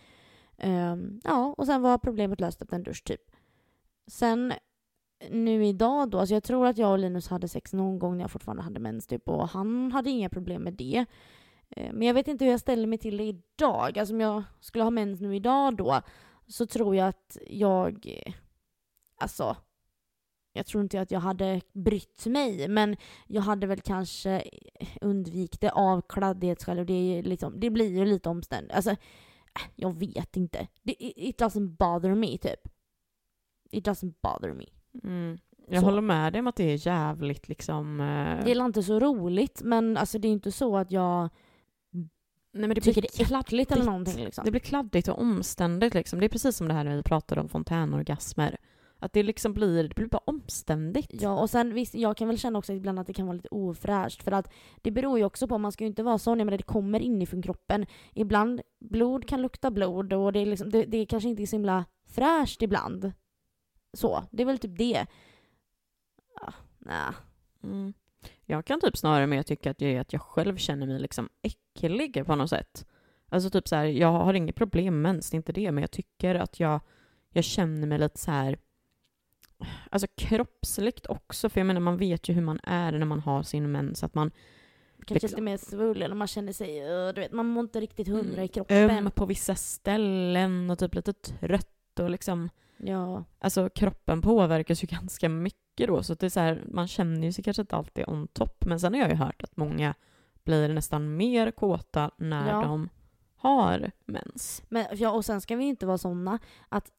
[0.63, 3.21] Um, ja, och sen var problemet löst efter en dusch typ.
[4.07, 4.53] Sen
[5.31, 8.25] nu idag då, alltså jag tror att jag och Linus hade sex någon gång när
[8.25, 11.05] jag fortfarande hade mens typ och han hade inga problem med det.
[11.71, 13.99] Eh, men jag vet inte hur jag ställer mig till det idag.
[13.99, 16.03] Alltså om jag skulle ha mens nu idag då
[16.47, 18.35] så tror jag att jag, eh,
[19.17, 19.57] alltså
[20.53, 22.97] jag tror inte att jag hade brytt mig men
[23.27, 24.45] jag hade väl kanske
[25.01, 28.75] undvikit det av kladdighetsskäl och det, är liksom, det blir ju lite omständigt.
[28.75, 28.97] Alltså, eh,
[29.75, 30.69] jag vet inte.
[30.83, 32.69] Det, it doesn't bother me typ.
[33.71, 34.65] It doesn't bother me.
[35.05, 35.39] Mm.
[35.69, 35.87] Jag Så.
[35.87, 38.01] håller med dig om att det är jävligt liksom...
[38.01, 41.29] eh, Det är inte så roligt men alltså det är inte så att jag
[42.53, 43.87] Nej, men det tycker blir det är äckligt eller kladdigt.
[43.87, 44.45] någonting liksom.
[44.45, 46.21] Det blir kladdigt och omständigt liksom.
[46.21, 48.57] Det är precis som det här när vi pratade om fontänorgasmer.
[48.99, 51.23] Att det liksom blir, det blir bara omständigt.
[51.23, 53.49] Ja och sen visst, jag kan väl känna också ibland att det kan vara lite
[53.51, 54.53] ofräscht för att
[54.83, 57.01] det beror ju också på, man ska ju inte vara sån, jag menar det kommer
[57.01, 57.87] inifrån kroppen.
[58.15, 61.57] Ibland, blod kan lukta blod och det är liksom, det, det är kanske inte så
[61.57, 63.13] himla fräscht ibland.
[63.95, 65.07] Så, det är väl typ det.
[66.41, 67.13] Ja, nej.
[67.63, 67.93] Mm.
[68.45, 72.27] Jag kan typ snarare mer tycka att är att jag själv känner mig liksom äcklig
[72.27, 72.87] på något sätt.
[73.29, 75.83] Alltså typ så här, jag har inget problem med mens, det är inte det, men
[75.83, 76.81] jag tycker att jag,
[77.31, 78.59] jag känner mig lite så här,
[79.91, 83.43] alltså kroppsligt också, för jag menar man vet ju hur man är när man har
[83.43, 84.31] sin mens, att man
[85.07, 85.29] Kanske Liksom.
[85.29, 88.45] lite mer svullen och man känner sig, uh, du vet, man mår inte riktigt hundra
[88.45, 88.91] i kroppen.
[88.91, 93.25] öm på vissa ställen och typ lite trött och liksom, Ja.
[93.39, 97.33] alltså kroppen påverkas ju ganska mycket då, så det är så här, man känner ju
[97.33, 99.95] sig kanske inte alltid on top, men sen har jag ju hört att många
[100.45, 102.63] blir nästan mer kåta när Ja.
[102.63, 102.89] de
[103.37, 104.63] har mens.
[104.69, 106.91] Men, ja, och sen ska vi ju inte vara såna att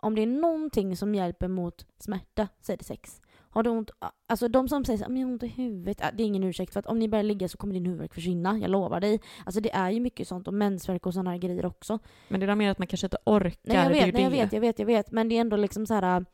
[0.00, 3.20] om det är någonting som hjälper mot smärta så är det sex.
[3.50, 3.90] Har du ont,
[4.26, 6.72] alltså de som säger att jag har ont i huvudet, äh, det är ingen ursäkt
[6.72, 9.20] för att om ni börjar ligga så kommer din huvudvärk försvinna, jag lovar dig.
[9.46, 11.98] Alltså det är ju mycket sånt och mensvärk och sådana här grejer också.
[12.28, 13.58] Men det är där mer att man kanske inte orkar.
[13.62, 15.10] Nej jag vet, nej, jag vet, jag vet, jag vet.
[15.12, 16.20] Men det är ändå liksom så här.
[16.20, 16.26] uh,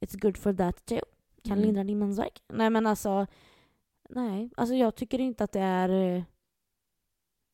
[0.00, 1.00] It's good for that too.
[1.44, 1.64] Kan Mm.
[1.64, 2.42] lindra din mensvärk.
[2.48, 3.26] Nej men alltså,
[4.10, 4.50] nej.
[4.56, 6.22] Alltså jag tycker inte att det är eh,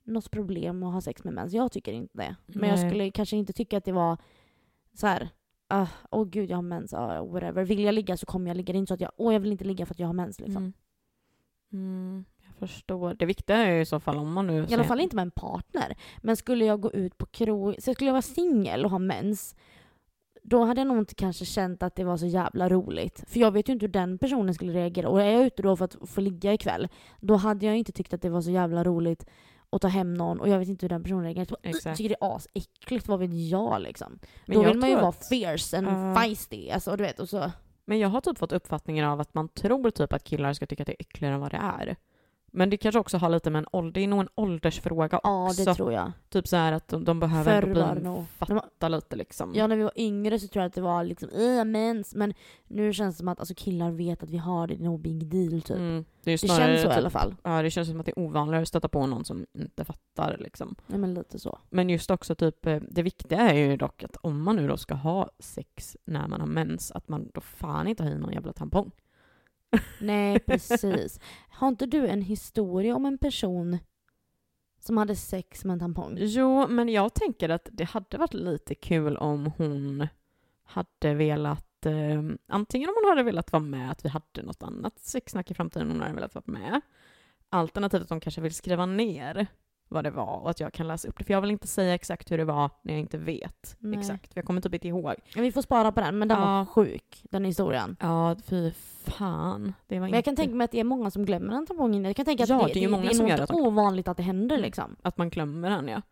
[0.04, 1.52] något problem att ha sex med mens.
[1.52, 2.36] Jag tycker inte det.
[2.46, 2.90] Men jag Nej.
[2.90, 4.16] skulle kanske inte tycka att det var
[4.94, 5.28] så här.
[5.82, 7.64] Ah, Åh oh, gud jag har mens, uh, whatever.
[7.64, 8.72] Vill jag ligga så kommer jag ligga.
[8.72, 10.14] Det är inte så att jag, åh jag vill inte ligga för att jag har
[10.14, 10.62] mens liksom.
[10.62, 10.72] Mm.
[11.72, 13.14] Mm, jag förstår.
[13.14, 14.66] Det viktiga är ju i så fall om man nu...
[14.68, 15.96] I alla fall inte med en partner.
[16.22, 19.56] Men skulle jag gå ut på krog, så skulle jag vara singel och ha mens,
[20.42, 23.24] då hade jag nog inte kanske känt att det var så jävla roligt.
[23.28, 25.08] För jag vet ju inte hur den personen skulle reagera.
[25.08, 26.88] Och är jag ute då för att få ligga ikväll,
[27.20, 29.26] då hade jag inte tyckt att det var så jävla roligt
[29.74, 31.46] att ta hem någon och jag vet inte hur den personen reagerar.
[31.62, 31.96] Jag Exakt.
[31.96, 34.18] tycker det är asäckligt, vad vet jag liksom.
[34.46, 36.14] Men då jag vill man ju tror vara att- fierce and Ja.
[36.20, 36.70] feisty.
[36.70, 37.50] Alltså du vet, och så...
[37.86, 40.82] Men jag har typ fått uppfattningen av att man tror typ att killar ska tycka
[40.82, 41.96] att det är äckligare än vad det är.
[42.56, 45.46] Men det kanske också har lite med en ålder, det är nog en åldersfråga Ja,
[45.46, 45.64] också.
[45.64, 46.12] det tror jag.
[46.28, 48.24] Typ så här att de, de behöver Förr ändå bli nog.
[48.28, 49.52] fatta lite liksom.
[49.54, 52.14] Ja, när vi var yngre så tror jag att det var liksom äh, mens.
[52.14, 52.34] Men
[52.68, 54.96] nu känns det som att alltså, killar vet att vi har det, det är no
[54.98, 55.76] big deal typ.
[55.76, 56.04] Mm.
[56.22, 57.34] Det, Det snarare känns så i typ, alla fall.
[57.42, 60.36] Ja, det känns som att det är ovanligare att stöta på någon som inte fattar
[60.40, 60.74] liksom.
[60.86, 61.58] Ja, men lite så.
[61.70, 64.76] Men just också typ, eh, det viktiga är ju dock att om man nu då
[64.76, 68.32] ska ha sex när man har mens, att man då fan inte har i någon
[68.32, 68.90] jävla tampong.
[70.00, 71.20] Nej, precis.
[71.48, 73.78] Har inte du en historia om en person
[74.80, 76.16] som hade sex med en tampong?
[76.20, 80.08] Jo, men jag tänker att det hade varit lite kul om hon
[80.64, 84.98] hade velat, eh, antingen om hon hade velat vara med, att vi hade något annat
[84.98, 86.80] sexsnack i framtiden hon hade velat vara med.
[87.48, 89.46] Alternativt att de kanske vill skriva ner
[89.94, 91.24] vad det var och att jag kan läsa upp det.
[91.24, 93.98] För jag vill inte säga exakt hur det var när jag inte vet Nej.
[93.98, 94.32] exakt.
[94.32, 95.14] För jag kommer typ inte ihåg.
[95.36, 96.66] Vi får spara på den, men den var Ja.
[96.66, 97.96] sjuk, den historien.
[98.00, 98.70] Ja, fy
[99.04, 99.74] fan.
[99.86, 100.16] Det var Men inte...
[100.16, 102.04] jag kan tänka mig att det är många som glömmer en tampong.
[102.06, 104.08] Jag kan tänka att Ja, det, det är många det är som nog gör ovanligt
[104.08, 104.96] att det händer liksom.
[105.02, 106.02] Att man glömmer den, ja.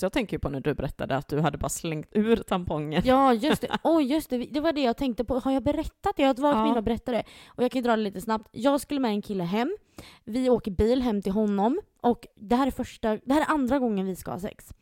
[0.00, 3.02] Jag tänker ju på när du berättade att du hade bara slängt ur tampongen.
[3.04, 3.68] Ja, just det.
[3.82, 4.38] Oj, just det.
[4.38, 5.38] Det var det jag tänkte på.
[5.38, 6.22] Har jag berättat det?
[6.22, 6.54] Jag var Ja.
[6.54, 7.22] tvungen att berätta det.
[7.46, 8.48] Och jag kan dra det lite snabbt.
[8.52, 9.76] Jag skulle med en kille hem.
[10.24, 11.80] Vi åker bil hem till honom.
[12.04, 14.74] Och det här är första, det här är andra gången vi ska ha sex.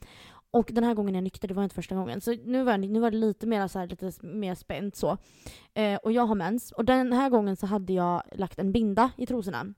[0.50, 2.20] Och den här gången är jag nykter, det var inte första gången.
[2.20, 5.18] Så nu var, nu var det lite mer, så här, lite mer spänt så.
[5.74, 6.72] Eh, och jag har mens.
[6.72, 9.74] Och den här gången så hade jag lagt en binda i trosorna.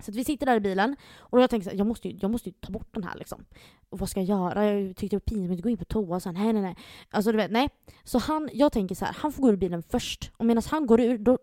[0.00, 2.18] Så att vi sitter där i bilen och jag tänker så här, jag måste, ju,
[2.20, 3.44] jag måste ju ta bort den här liksom.
[3.90, 4.66] Och vad ska jag göra?
[4.66, 6.62] Jag tyckte det var pinsamt att gå in på toa och så här, nej nej
[6.62, 6.76] nej.
[7.10, 7.68] Alltså du vet, nej.
[8.04, 10.30] Så han, jag tänker så här, han får gå ur bilen först.
[10.36, 11.38] Och medan han går ur, då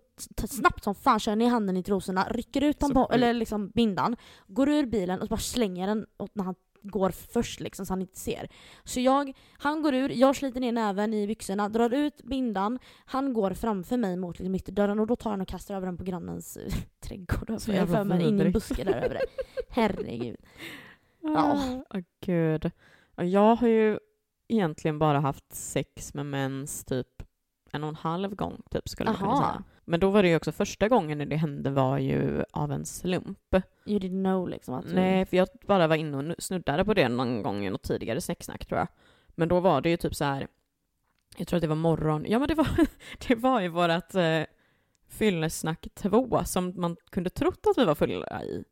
[0.47, 3.13] snabbt som fan kör ner handen i trosorna, rycker ut sjukt.
[3.13, 4.15] eller liksom bindan,
[4.47, 8.01] går ur bilen och bara slänger den åt när han går först liksom så han
[8.01, 8.49] inte ser.
[8.83, 13.33] Så jag, han går ur, jag sliter ner näven i byxorna, drar ut bindan, han
[13.33, 16.03] går framför mig mot liksom ytterdörren och då tar han och kastar över den på
[16.03, 17.61] grannens eh, trädgård.
[17.61, 19.25] Så Jag för mig in i en buske där över det.
[19.69, 20.37] Herregud.
[21.21, 21.61] Ja.
[21.93, 22.71] Åh, gud.
[23.15, 23.99] Ja, Jag har ju
[24.47, 27.07] egentligen bara haft sex med mens typ
[27.71, 29.63] en och en halv gång, typ, skulle jag kunna säga.
[29.85, 32.85] Men då var det ju också första gången när det hände var ju av en
[32.85, 33.55] slump.
[33.85, 34.93] You didn't know liksom att du...
[34.95, 37.83] Nej, för jag bara var inne och nu- snuddade på det någon gång i något
[37.83, 38.87] tidigare sexsnack tror jag.
[39.35, 40.47] Men då var det ju typ så här.
[41.37, 42.67] jag tror att det var morgon, ja men det var,
[43.27, 44.41] det var ju vårat eh,
[45.09, 48.63] fyllesnack två som man kunde trott att vi var fulla i.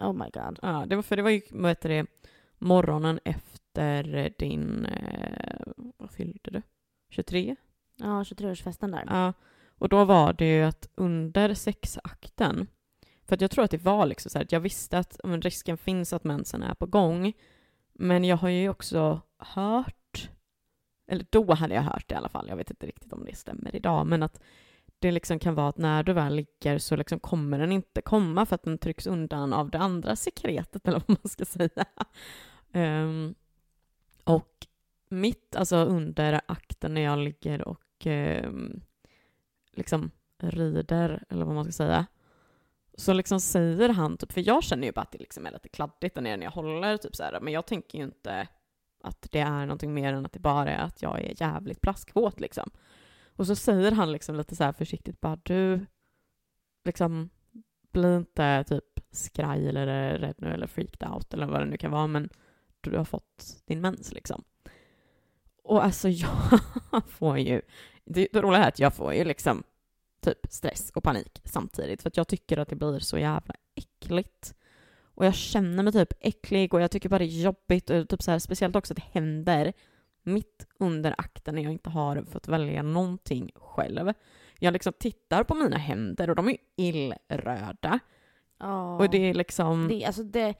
[0.00, 0.58] Oh my god.
[0.62, 2.06] Ja, det var, för det var ju, vad heter det,
[2.58, 6.62] morgonen efter din, eh, vad fyllde du?
[7.10, 7.56] 23?
[7.96, 9.04] Ja, 23-årsfesten där.
[9.06, 9.32] Ja,
[9.78, 12.66] och då var det ju att under sexakten,
[13.24, 15.42] för att jag tror att det var liksom så här att jag visste att men,
[15.42, 17.32] risken finns att mensen är på gång,
[17.92, 20.30] men jag har ju också hört,
[21.06, 23.36] eller då hade jag hört det i alla fall, jag vet inte riktigt om det
[23.36, 24.40] stämmer idag, men att
[24.98, 28.46] det liksom kan vara att när du väl ligger så liksom kommer den inte komma
[28.46, 31.84] för att den trycks undan av det andra sekretet, eller vad man ska säga.
[32.72, 33.34] Um,
[34.24, 34.66] och
[35.08, 38.80] mitt, alltså under akten när jag ligger och um,
[39.76, 40.10] liksom
[40.42, 42.06] rider, eller vad man ska säga,
[42.94, 45.68] så liksom säger han, typ, för jag känner ju bara att det liksom är lite
[45.68, 48.48] kladdigt där nere när jag håller, typ så här, men jag tänker ju inte
[49.02, 52.40] att det är någonting mer än att det bara är att jag är jävligt plaskvåt
[52.40, 52.70] liksom.
[53.36, 55.86] Och så säger han liksom lite så här försiktigt bara du,
[56.84, 57.30] liksom,
[57.92, 61.90] bli inte typ skraj eller rädd nu eller freaked out eller vad det nu kan
[61.90, 62.28] vara, men
[62.80, 64.44] du har fått din mens liksom.
[65.66, 66.08] Och alltså
[66.92, 67.62] jag får ju,
[68.04, 69.62] det, det roliga är att jag får ju liksom
[70.20, 74.54] typ stress och panik samtidigt för att jag tycker att det blir så jävla äckligt.
[75.14, 78.22] Och jag känner mig typ äcklig och jag tycker bara det är jobbigt och typ
[78.22, 79.72] så här, speciellt också att det händer
[80.22, 84.12] mitt under akten när jag inte har fått välja någonting själv.
[84.58, 87.98] Jag liksom tittar på mina händer och de är illröda.
[88.58, 88.96] Ja.
[88.96, 89.88] Och det är liksom...
[89.88, 90.54] det, alltså det,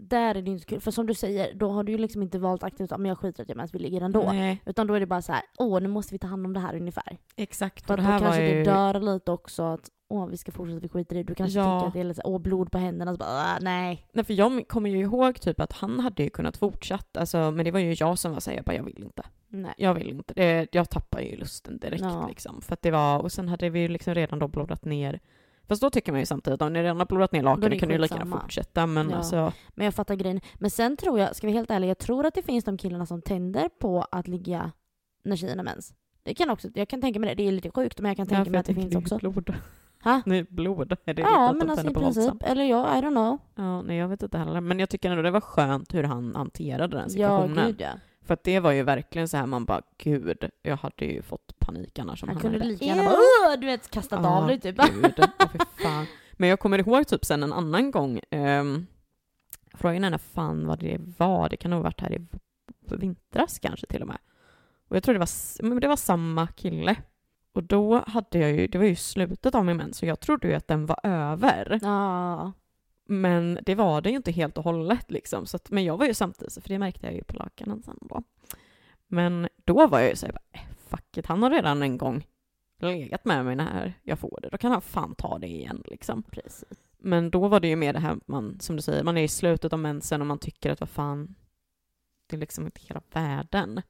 [0.00, 0.80] där är det inte kul.
[0.80, 3.18] För som du säger, då har du ju liksom inte valt aktivt att men jag
[3.18, 4.22] skiter att jag mens vi ligger ändå.
[4.32, 6.52] Nej, Utan då är det bara så här, åh nu måste vi ta hand om
[6.52, 7.18] det här ungefär.
[7.36, 7.86] exakt.
[7.86, 8.54] För Och att då kanske ju...
[8.64, 11.24] det dör lite också att åh vi ska fortsätta, vi skiter i det.
[11.24, 11.64] Du kanske Ja.
[11.80, 14.06] tycker att det är lite åh blod på händerna, så bara, "Ah, nej.
[14.12, 17.64] Nej, för jag kommer ju ihåg typ att han hade ju kunnat fortsätta, alltså, men
[17.64, 19.22] det var ju jag som var såhär, jag bara, jag vill inte.
[19.48, 19.74] nej.
[19.78, 20.34] Jag vill inte.
[20.34, 22.26] Det, jag tappar ju lusten direkt Ja.
[22.28, 22.62] liksom.
[22.62, 25.20] För att det var, och sen hade vi ju liksom redan då blodat ner,
[25.68, 27.94] fast då tycker man ju samtidigt, om ni redan har blodat ner det kan ni
[27.94, 28.86] ju lika gärna fortsätta.
[28.86, 29.16] Men Ja.
[29.16, 30.40] alltså, Men jag fattar grejen.
[30.54, 32.78] Men sen tror jag, ska vi vara helt ärliga, jag tror att det finns de
[32.78, 34.72] killarna som tänder på att ligga
[35.24, 35.94] när tjejen har mens.
[36.22, 38.26] Det kan också, jag kan tänka mig det, det är lite sjukt men jag kan
[38.26, 39.18] ja, tänka för mig att det finns är också.
[39.18, 39.54] blod.
[40.04, 40.20] Ha?
[40.26, 40.96] Nej, blod.
[41.04, 42.42] Är det Ja men alltså i princip, våldsamt?
[42.42, 43.38] eller ja, I don't know.
[43.54, 44.60] Ja, nej jag vet inte heller.
[44.60, 47.66] Men jag tycker ändå det var skönt hur han hanterade den Ja situationen.
[47.66, 47.88] gud ja.
[48.28, 51.58] För att det var ju verkligen så här man bara, gud, jag hade ju fått
[51.58, 54.46] panik annars om Han han, kunde hade lika gärna bara, du vet kastat Ja, av
[54.46, 54.76] dig typ.
[54.76, 55.24] Gud,
[55.82, 56.06] fan.
[56.32, 58.86] Men jag kommer ihåg typ sen en annan gång, um,
[59.74, 62.26] frågan är när fan vad det var, det kan nog ha varit här i
[62.96, 64.18] vintras kanske till och med.
[64.88, 66.96] Och jag tror det var, men det var samma kille.
[67.52, 70.48] Och då hade jag ju, det var ju slutet av min mens, så jag trodde
[70.48, 71.78] ju att den var över.
[71.82, 72.52] Ja.
[73.10, 75.46] Men det var det ju inte helt och hållet liksom.
[75.46, 77.98] Så att, men jag var ju samtidigt, för det märkte jag ju på lakanen sen
[78.00, 78.22] då.
[79.06, 82.26] Men då var jag ju såhär, äh, fuck it, han har redan en gång
[82.80, 84.48] legat med mig när jag får det.
[84.48, 86.22] Då kan han fan ta det igen liksom.
[86.22, 86.78] Precis.
[86.98, 89.28] Men då var det ju mer det här, man, som du säger, man är i
[89.28, 91.34] slutet av mensen och man tycker att vad fan,
[92.26, 93.82] det är liksom inte hela världen.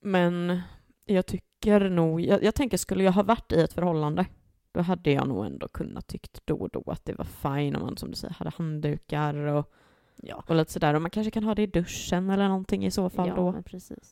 [0.00, 0.60] Men
[1.04, 4.26] jag tycker nog, jag, jag tänker skulle jag ha varit i ett förhållande,
[4.72, 7.82] då hade jag nog ändå kunnat tyckt då och då att det var fine om
[7.82, 9.72] man som du säger hade handdukar och,
[10.16, 10.44] Ja.
[10.46, 10.94] och lite sådär.
[10.94, 13.62] Och man kanske kan ha det i duschen eller någonting i så fall ja, då.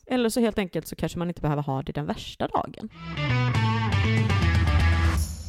[0.06, 2.90] Eller så helt enkelt så kanske man inte behöver ha det den värsta dagen.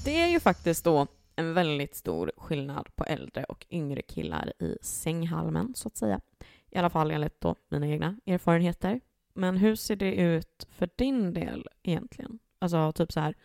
[0.06, 4.78] Det är ju faktiskt då en väldigt stor skillnad på äldre och yngre killar i
[4.82, 6.22] sänghalmen, så att säga.
[6.70, 9.00] I alla fall enligt då mina egna erfarenheter.
[9.34, 12.40] Men hur ser det ut för din del egentligen?
[12.60, 13.36] Alltså typ så här,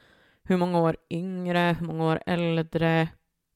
[0.49, 3.09] hur många år yngre, hur många år äldre?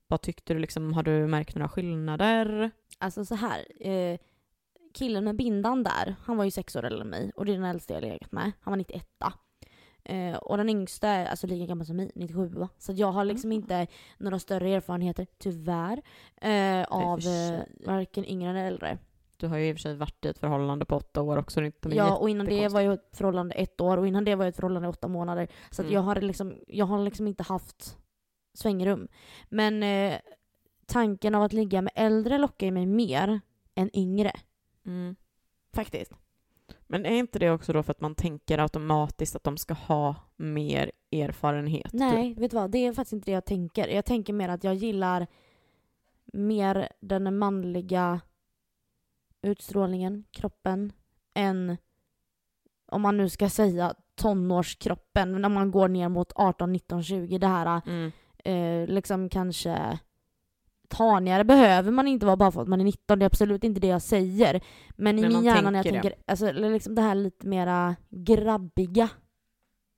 [0.07, 2.71] Vad tyckte du liksom, har du märkt några skillnader?
[2.99, 3.87] Alltså så här.
[3.89, 4.19] Eh,
[4.95, 7.57] killen med bindan där, han var ju sex år äldre än mig och det är
[7.57, 8.53] den äldsta jag legat med.
[8.61, 9.07] Han var 91.
[10.05, 12.67] Eh, och den yngsta är alltså lika gammal som mig, 97.
[12.79, 13.63] Så att jag har liksom Mm.
[13.63, 13.87] inte
[14.19, 16.03] några större erfarenheter, tyvärr,
[16.41, 18.99] eh, av eh, varken yngre eller äldre.
[19.41, 21.63] Du har ju i och för sig varit i ett förhållande på åtta år också.
[21.63, 24.45] Inte Ja, och innan det var jag ett förhållande ett år och innan det var
[24.45, 25.49] jag ett förhållande åtta månader.
[25.71, 25.95] Så Mm.
[25.95, 27.99] jag, har liksom, jag har liksom inte haft
[28.55, 29.09] svängrum.
[29.49, 30.19] Men eh,
[30.87, 33.41] tanken av att ligga med äldre lockar ju mig mer
[33.75, 34.33] än yngre.
[34.87, 35.17] Mm.
[35.75, 36.13] Faktiskt.
[36.87, 40.15] Men är inte det också då för att man tänker automatiskt att de ska ha
[40.37, 41.93] mer erfarenhet?
[41.93, 42.71] Nej, vet du vad?
[42.71, 43.89] Det är faktiskt inte det jag tänker.
[43.89, 45.27] Jag tänker mer att jag gillar
[46.33, 48.21] mer den manliga
[49.43, 50.93] utstrålningen, kroppen,
[51.35, 51.77] än
[52.87, 57.39] om man nu ska säga tonårskroppen, när man går ner mot 18, 19, 20.
[57.39, 58.13] Det här Mm.
[58.45, 59.99] eh, liksom kanske
[60.89, 63.19] tanigare behöver man inte vara bara för att man är 19.
[63.19, 64.61] Det är absolut inte det jag säger.
[64.97, 66.11] Men i Men min man hjärna när jag tänker det.
[66.11, 69.09] tänker, alltså liksom det här lite mera grabbiga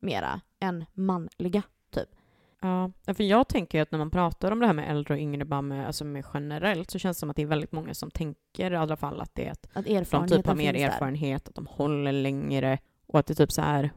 [0.00, 1.62] mera än manliga.
[2.62, 5.44] Ja, för jag tänker att när man pratar om det här med äldre och yngre,
[5.44, 8.10] bara med, alltså med generellt, så känns det som att det är väldigt många som
[8.10, 10.90] tänker i alla fall att det är att Att de typ har mer finns där.
[10.90, 13.90] erfarenhet, att de håller längre och att det typ så här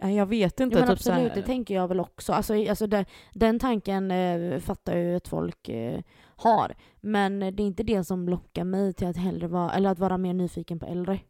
[0.00, 0.78] Ja, jag vet inte.
[0.78, 2.32] Ja, men typ absolut, det tänker jag väl också.
[2.32, 6.74] Alltså, alltså det, den tanken eh, fattar jag ju att folk eh, har.
[7.00, 10.18] Men det är inte det som lockar mig till att hellre vara, eller att vara
[10.18, 11.20] mer nyfiken på äldre.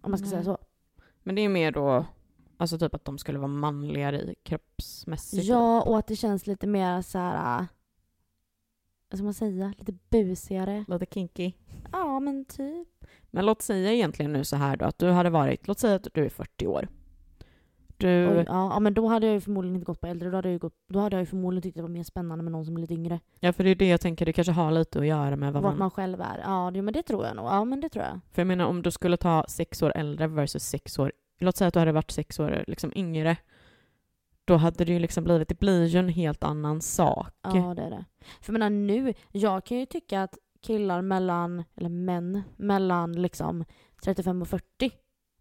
[0.00, 0.30] Om man ska Nej.
[0.30, 0.58] säga så.
[1.22, 2.06] Men det är mer då,
[2.60, 5.44] alltså typ att de skulle vara manligare i kroppsmässigt.
[5.46, 7.60] Ja, och att det känns lite mer så här.
[7.60, 7.66] äh,
[9.10, 9.72] Vad ska man säga?
[9.78, 10.84] Lite busigare.
[10.88, 11.52] Lite kinky.
[11.92, 12.88] Ja, men typ.
[13.30, 16.06] Men låt säga egentligen nu så här då, att du hade varit, låt säga att
[16.14, 16.88] du är 40 år.
[17.96, 20.30] Du, Oj, ja, men då hade jag ju förmodligen inte gått på äldre.
[20.30, 22.44] Då hade jag ju, gått, då hade jag ju förmodligen tyckt det var mer spännande
[22.44, 23.20] med någon som är lite yngre.
[23.40, 25.62] ja för det är det jag tänker, det kanske har lite att göra med vad
[25.62, 25.78] Vart man...
[25.78, 26.38] man själv är.
[26.44, 27.46] Ja, det, men det tror jag nog.
[27.46, 28.20] Ja, men det tror jag.
[28.32, 31.12] För jag menar om du skulle ta sex år äldre versus sex år,
[31.44, 33.36] låt säga att du hade varit sex år liksom yngre,
[34.44, 37.34] då hade det ju liksom blivit, det blir ju en helt annan sak.
[37.42, 38.04] Ja, det är det.
[38.40, 43.64] För jag menar nu, jag kan ju tycka att killar mellan, eller män mellan liksom
[44.02, 44.90] 35 och 40,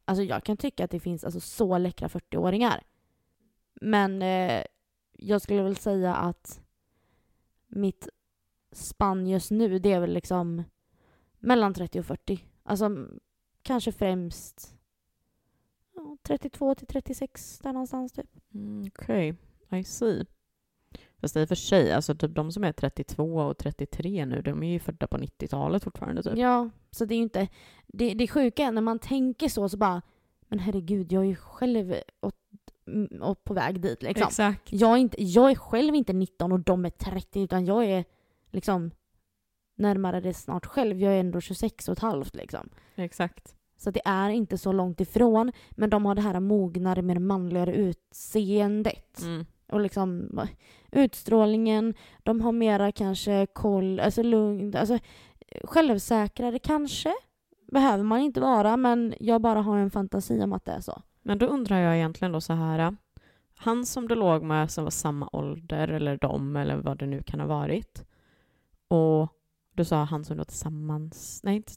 [0.06, 2.84] alltså jag kan tycka att det finns alltså så läckra 40-åringar.
[3.82, 4.64] Men eh,
[5.12, 6.62] jag skulle väl säga att
[7.68, 8.08] mitt
[8.72, 10.64] spann just nu, det är väl liksom
[11.40, 12.40] mellan 30 och 40.
[12.64, 13.08] Alltså
[13.62, 14.79] kanske främst
[16.24, 18.30] 32 till 36, där någonstans typ.
[18.54, 19.36] Mm, Okej,
[19.72, 20.26] I see.
[21.22, 24.64] Fast i och för sig, alltså typ de som är 32 och 33 nu, de
[24.64, 26.38] är ju födda på 90-talet fortfarande typ.
[26.38, 27.48] Ja, så det är ju inte...
[27.88, 30.02] Det, det sjuka är när man tänker så, så bara...
[30.48, 32.36] Men herregud, jag är ju själv åt,
[32.88, 34.28] mm, åt på väg dit liksom.
[34.28, 34.74] Exakt.
[34.74, 38.06] Jag är, inte, jag är själv inte 19 och de är 30, utan jag är
[38.52, 38.92] liksom
[39.76, 41.00] närmare det snart själv.
[41.00, 42.70] Jag är ändå 26 och ett halvt liksom.
[42.96, 43.56] Exakt.
[43.80, 47.76] Så det är inte så långt ifrån, men de har det här mognare, mer manligare
[47.76, 49.22] utseendet.
[49.22, 49.46] Mm.
[49.72, 50.40] Och liksom
[50.92, 55.00] utstrålningen, de har mera kanske koll, alltså lugn, alltså
[55.64, 57.14] självsäkrare kanske.
[57.72, 61.02] Behöver man inte vara, men jag bara har en fantasi om att det är så.
[61.22, 62.96] Men då undrar jag egentligen då så här,
[63.56, 67.24] han som du låg med som var samma ålder, eller de, eller vad det nu
[67.24, 68.06] kan ha varit,
[68.88, 69.28] och
[69.74, 71.72] du sa han som du var tillsammans, nej, inte,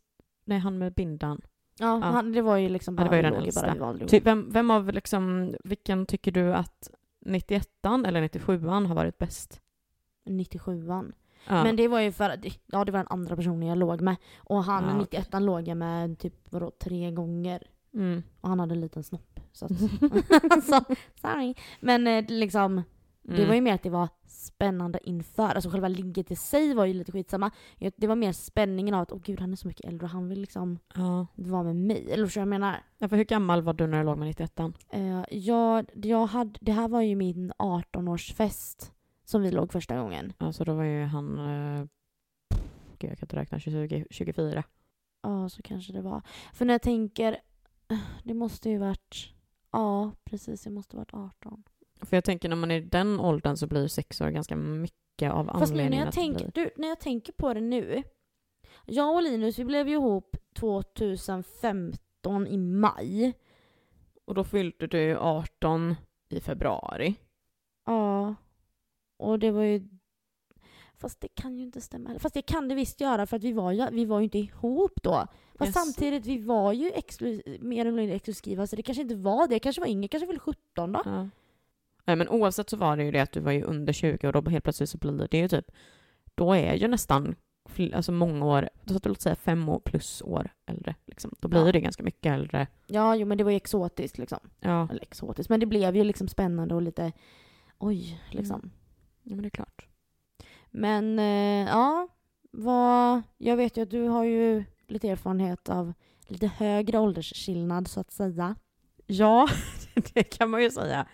[0.45, 1.41] nej han med bindan.
[1.79, 2.07] Ja, Ja.
[2.07, 3.93] Han, det var ju liksom Ja, bara, det var ju den ju bara äldsta.
[3.93, 7.69] vi Ty, vem, vem av liksom, vilken tycker du att 91
[8.07, 9.61] eller 97 har varit bäst?
[10.25, 11.13] 97an.
[11.49, 11.65] Ja.
[11.65, 14.17] Men det var ju för att, ja det var den andra personen jag låg med.
[14.37, 17.63] Och han, Ja, 91 an låg jag med typ vadå, tre gånger.
[17.95, 18.23] mm.
[18.41, 19.41] Och han hade en liten snopp.
[19.53, 19.73] Så, att,
[20.65, 20.85] så
[21.21, 21.55] sorry.
[21.81, 22.25] Men eh,
[23.23, 23.49] liksom, det Mm.
[23.49, 25.49] var ju mer att det var spännande inför.
[25.55, 27.51] Alltså själva ligget i sig var ju lite skitsamma.
[27.79, 30.11] Jag- Det var mer spänningen av att åh gud han är så mycket äldre och
[30.11, 31.27] han vill liksom Ja.
[31.35, 32.11] vara med mig.
[32.13, 32.77] Eller förstår jag menar?
[32.99, 36.59] ja, för hur gammal var du när du låg med 91 Uh, jag, jag hade,
[36.61, 38.93] det här var ju min 18-årsfest
[39.25, 40.33] som vi låg första gången.
[40.39, 41.87] Alltså då var ju han, eh,
[42.99, 44.65] gud jag kan inte räkna, 20, 24.
[45.23, 46.23] Ja, så kanske det var.
[46.53, 47.33] För när jag tänker,
[47.89, 49.33] eh, det måste ju varit,
[49.73, 51.63] ja precis, det måste varit 18.
[52.03, 55.33] För jag tänker när man är i den åldern så blir sex år ganska mycket
[55.33, 56.51] av Fast nu när jag, blir.
[56.55, 58.03] du, när jag tänker på det nu.
[58.87, 63.33] Jag och Linus vi blev ju ihop 2015 i maj.
[64.25, 65.95] Och då fyllde du ju 18
[66.29, 67.15] i februari.
[67.87, 68.35] Ja.
[69.19, 69.89] Och det var ju...
[70.95, 72.19] Fast det kan ju inte stämma.
[72.19, 74.39] Fast det kan det visst göra för att vi var ju, vi var ju inte
[74.39, 75.27] ihop då.
[75.59, 75.75] Fast Yes.
[75.75, 76.93] samtidigt, vi var ju
[77.61, 79.59] mer eller mindre exklusiva så det kanske inte var det.
[79.59, 81.03] kanske var Inger, kanske väl 17 då?
[81.05, 81.29] Ja.
[82.05, 84.51] Men oavsett så var det ju det att du var ju under 20 och då
[84.51, 85.67] helt plötsligt så blir det ju typ,
[86.35, 87.35] då är ju nästan
[87.95, 90.95] alltså många år, då låt säga fem år plus år äldre.
[91.07, 91.35] Liksom.
[91.41, 91.73] Då blir Ja.
[91.73, 92.67] det ganska mycket äldre.
[92.87, 94.39] Ja, jo men det var ju exotiskt liksom.
[94.61, 94.89] Ja.
[94.91, 97.13] Eller exotiskt, men det blev ju liksom spännande och lite
[97.79, 98.57] oj, liksom.
[98.61, 98.71] Mm.
[99.23, 99.87] ja, men det är klart.
[100.71, 102.09] Men eh, ja,
[102.51, 105.93] vad, jag vet ju att du har ju lite erfarenhet av
[106.27, 108.55] lite högre åldersskillnad så att säga.
[109.07, 109.49] Ja,
[110.15, 111.07] det kan man ju säga.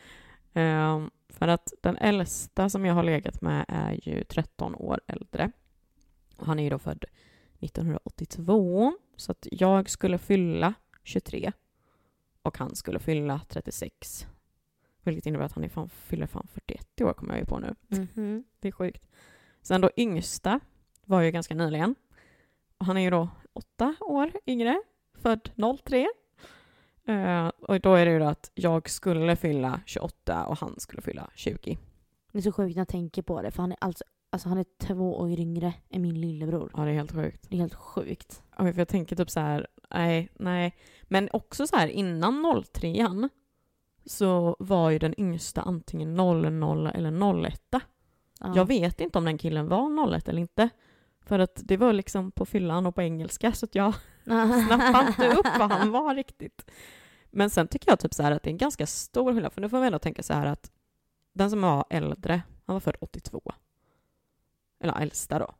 [0.52, 5.52] Ehm, för att den äldsta som jag har legat med är ju 13 år äldre.
[6.36, 7.04] Han är ju då född
[7.60, 10.74] 1982, så att jag skulle fylla
[11.04, 11.52] 23
[12.42, 14.26] och han skulle fylla 36.
[15.02, 17.58] Vilket innebär att han är fan, fyller fan 41 i år kommer jag ju på
[17.58, 17.74] nu.
[17.88, 18.44] Mhm.
[18.60, 19.06] Det är sjukt.
[19.62, 20.60] Sen då yngsta
[21.04, 21.94] var ju ganska nyligen.
[22.78, 24.82] Han är ju då åtta år yngre,
[25.14, 25.50] född
[25.84, 26.08] 03.
[27.08, 31.02] Eh, och då är det ju då att jag skulle fylla 28 och han skulle
[31.02, 31.78] fylla 20.
[32.32, 34.58] Det är så sjukt när jag tänker på det för han är alltså, alltså han
[34.58, 36.70] är två år yngre än min lillebror.
[36.76, 37.46] Ja, det är helt sjukt.
[37.48, 38.42] Det är helt sjukt.
[38.58, 40.76] Oj, för jag tänker typ så här, nej, nej.
[41.02, 43.28] Men också så här innan 03an
[44.04, 47.62] så var ju den yngsta antingen 00 eller 01.
[47.70, 48.52] Ja.
[48.54, 50.68] Jag vet inte om den killen var 01 eller inte.
[51.20, 53.94] För att det var liksom på fyllan och på engelska så att jag
[54.66, 56.70] snappade inte upp vad han var riktigt.
[57.30, 59.60] Men sen tycker jag typ så här att det är en ganska stor skillnad, för
[59.60, 60.70] nu får vi ändå tänka så här att
[61.32, 63.52] den som var äldre, han var född 82.
[64.80, 65.54] Eller äldsta då.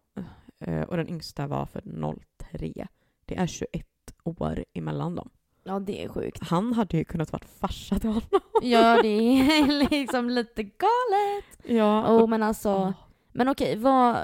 [0.61, 2.87] Eh, Och den yngsta var född 03.
[3.25, 3.87] Det är 21
[4.25, 5.31] år emellan dem.
[5.65, 6.43] Ja, det är sjukt.
[6.49, 8.41] Han hade ju kunnat vara farsa till honom.
[8.63, 11.45] Ja, det är liksom lite galet.
[11.79, 12.91] Ja, Oh, men alltså, Åh.
[13.33, 14.17] men okej, vad,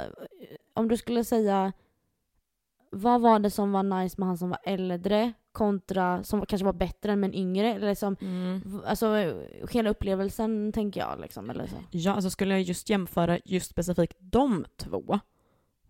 [0.75, 1.73] om du skulle säga,
[2.91, 6.73] vad var det som var nice med han som var äldre kontra som kanske var
[6.73, 7.75] bättre än men yngre?
[7.75, 8.81] Eller liksom, mm.
[8.87, 9.35] alltså
[9.71, 11.51] hela upplevelsen tänker jag liksom.
[11.51, 11.77] Eller så.
[11.91, 15.21] Ja, alltså skulle jag just jämföra just specifikt de två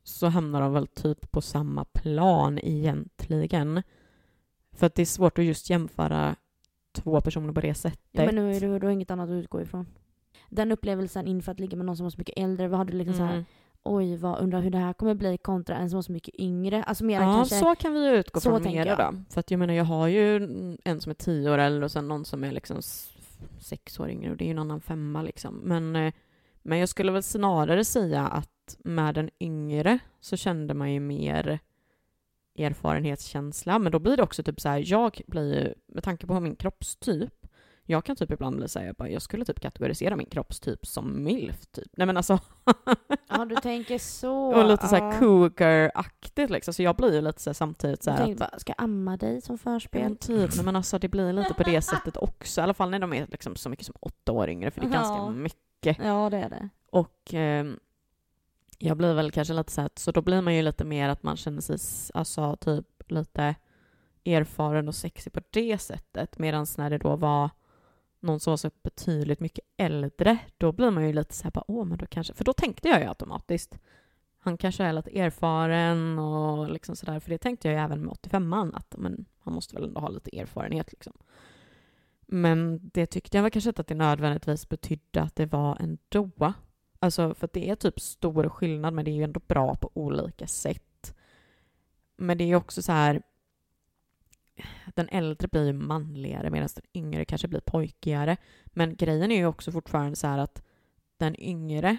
[0.02, 3.82] så hamnar de väl typ på samma plan egentligen.
[4.72, 6.36] För att det är svårt att just jämföra
[6.92, 8.08] två personer på det sättet.
[8.10, 9.86] Ja, men nu är det då inget annat att utgå ifrån.
[10.48, 12.98] Den upplevelsen inför att ligga med någon som var så mycket äldre, vad hade du
[12.98, 13.44] liksom så här, Mm.
[13.84, 16.84] Oj vad undrar hur det här kommer bli kontra en som var så mycket yngre?
[16.84, 18.98] Alltså mer Ja, kanske, så kan vi ju utgå så från tänker mer jag.
[18.98, 19.22] då.
[19.30, 20.36] För att jag menar, jag har ju
[20.84, 22.76] en som är tio år äldre och sen någon som är liksom
[23.60, 25.54] sex år yngre och det är ju en annan femma liksom.
[25.54, 26.12] Men, eh,
[26.62, 31.58] men jag skulle väl snarare säga att med den yngre så kände man ju mer
[32.58, 33.78] erfarenhetskänsla.
[33.78, 36.56] Men då blir det också typ så här, jag blir ju, med tanke på min
[36.56, 37.43] kroppstyp,
[37.86, 41.24] jag kan typ ibland bli såhär, jag, bara, jag skulle typ kategorisera min kroppstyp som
[41.24, 41.88] milf typ.
[41.96, 42.38] Nej men alltså,
[43.28, 44.36] ja du tänker så.
[44.54, 45.12] och lite såhär ja.
[45.20, 46.74] cougar-aktigt liksom.
[46.74, 49.40] Så jag blir ju lite såhär samtidigt Du såhär tänkte bara, ska jag amma dig
[49.40, 50.02] som förspel?
[50.02, 52.60] men typ, nej, men alltså det blir lite på det sättet också.
[52.60, 54.86] I alla fall när de är liksom så mycket som åtta år yngre, för det
[54.86, 55.30] är ganska Ja.
[55.30, 55.98] mycket.
[56.04, 56.68] Ja det är det.
[56.90, 57.78] Och ehm,
[58.78, 61.22] jag blir väl kanske lite så här, så då blir man ju lite mer att
[61.22, 61.78] man känner sig,
[62.14, 63.54] alltså typ lite
[64.24, 66.38] erfaren och sexig på det sättet.
[66.38, 67.50] Medan när det då var
[68.24, 71.64] någon som var så betydligt mycket äldre, då blir man ju lite så här bara,
[71.68, 73.78] åh men då kanske, för då tänkte jag ju automatiskt,
[74.38, 78.14] han kanske är lite erfaren och liksom sådär, för det tänkte jag ju även med
[78.14, 81.12] 85an, att men, han måste väl ändå ha lite erfarenhet liksom.
[82.26, 86.52] Men det tyckte jag väl kanske inte att det nödvändigtvis betydde att det var ändå.
[86.98, 89.90] Alltså för att det är typ stor skillnad men det är ju ändå bra på
[89.94, 91.14] olika sätt.
[92.16, 93.22] Men det är ju också så här
[94.94, 98.36] den äldre blir ju manligare medan den yngre kanske blir pojkigare.
[98.66, 100.62] Men grejen är ju också fortfarande så här att
[101.16, 101.98] den yngre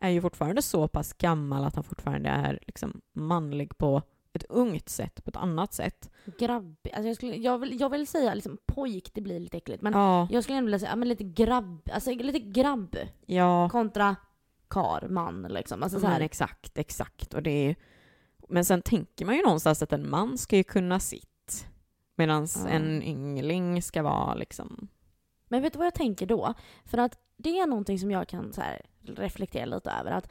[0.00, 4.02] är ju fortfarande så pass gammal att han fortfarande är liksom manlig på
[4.32, 6.10] ett ungt sätt, på ett annat sätt.
[6.38, 9.82] Grabb, alltså jag, skulle, jag, vill, jag vill säga liksom pojk, det blir lite äckligt.
[9.82, 12.96] Men ja, jag skulle ändå vilja säga men lite grabb, alltså lite grabb
[13.26, 13.68] ja.
[13.68, 14.16] kontra
[14.68, 15.82] kar, man liksom.
[15.82, 17.34] Alltså så Men här, exakt, exakt.
[17.34, 17.76] Och det är.
[18.48, 21.35] Men sen tänker man ju någonstans att en man ska ju kunna sitt.
[22.16, 22.68] Medan Ja.
[22.68, 24.88] en yngling ska vara liksom...
[25.48, 26.54] Men vet du vad jag tänker då?
[26.84, 28.52] För att det är någonting som jag kan
[29.02, 30.10] reflektera lite över.
[30.10, 30.28] Att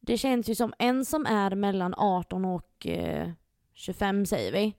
[0.00, 3.30] det känns ju som en som är mellan 18 och eh,
[3.72, 4.74] 25 säger vi.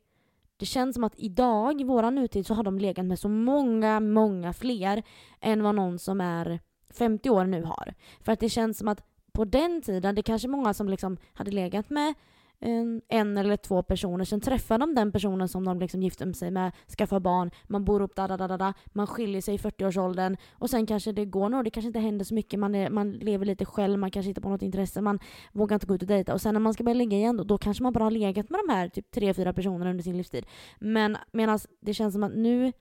[0.58, 4.00] Det känns som att idag, i våran nutid, så har de legat med så många,
[4.00, 5.04] många fler
[5.40, 6.60] än vad någon som är
[6.90, 7.94] 50 år nu har.
[8.22, 11.52] För att det känns som att på den tiden, det kanske många som liksom hade
[11.52, 12.14] legat med
[12.62, 16.52] en, en eller två personer, sen träffar de den personen som de liksom gifter sig
[16.52, 20.38] med, skaffar barn, man bor upp, da, da, da, da, man skiljer sig i 40-årsåldern
[20.52, 23.12] och sen kanske det går några, det kanske inte händer så mycket, man, är, man
[23.12, 25.20] lever lite själv, man kanske inte på något intresse, man
[25.52, 27.44] vågar inte gå ut och dejta och sen när man ska börja ligga igen då,
[27.44, 30.18] då kanske man bara har legat med de här typ tre, fyra personerna under sin
[30.18, 30.46] livstid.
[30.80, 32.72] Men medan det känns som att nu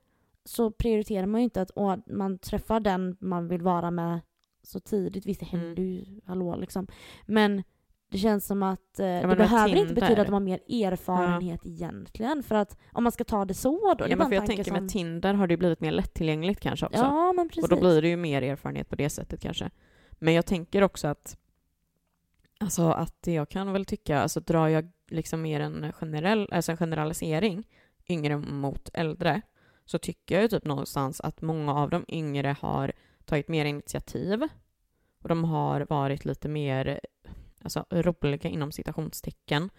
[0.45, 4.19] så prioriterar man ju inte att åh, man träffar den man vill vara med
[4.63, 5.25] så tidigt.
[5.25, 5.93] Visst, det händer Mm.
[5.93, 6.87] ju, hallå liksom.
[7.25, 7.63] Men
[8.09, 11.65] det känns som att eh, det behöver inte Tinder- betyda att de har mer erfarenhet
[11.65, 12.43] egentligen.
[12.43, 14.07] För att om man ska ta det så då.
[14.09, 14.73] Ja, men för jag tänker som...
[14.73, 16.99] med Tinder har det blivit mer lättillgängligt kanske också.
[16.99, 17.63] Ja, men precis.
[17.63, 19.69] Och då blir det ju mer erfarenhet på det sättet kanske.
[20.19, 21.37] Men jag tänker också att
[22.61, 26.77] Alltså att jag kan väl tycka, alltså drar jag liksom mer en generell, alltså en
[26.77, 27.67] generalisering
[28.09, 29.41] yngre mot äldre
[29.85, 32.91] så tycker jag ju typ någonstans att många av de yngre har
[33.25, 34.47] tagit mer initiativ
[35.21, 36.99] och de har varit lite mer
[37.63, 39.69] alltså, roliga inom citationstecken.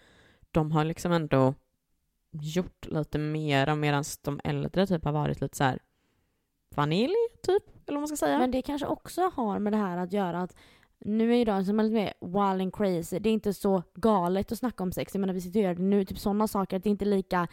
[0.50, 1.54] De har liksom ändå
[2.30, 5.78] gjort lite mera medan de äldre typ har varit lite så här
[6.76, 8.38] vanilj typ, eller vad man ska säga.
[8.38, 10.56] Men det kanske också har med det här att göra att
[11.04, 13.18] nu är ju de som är lite mer wild and crazy.
[13.18, 15.14] Det är inte så galet att snacka om sex.
[15.14, 16.76] Jag menar vi sitter och gör det nu, typ sådana saker.
[16.76, 17.48] Att det inte är lika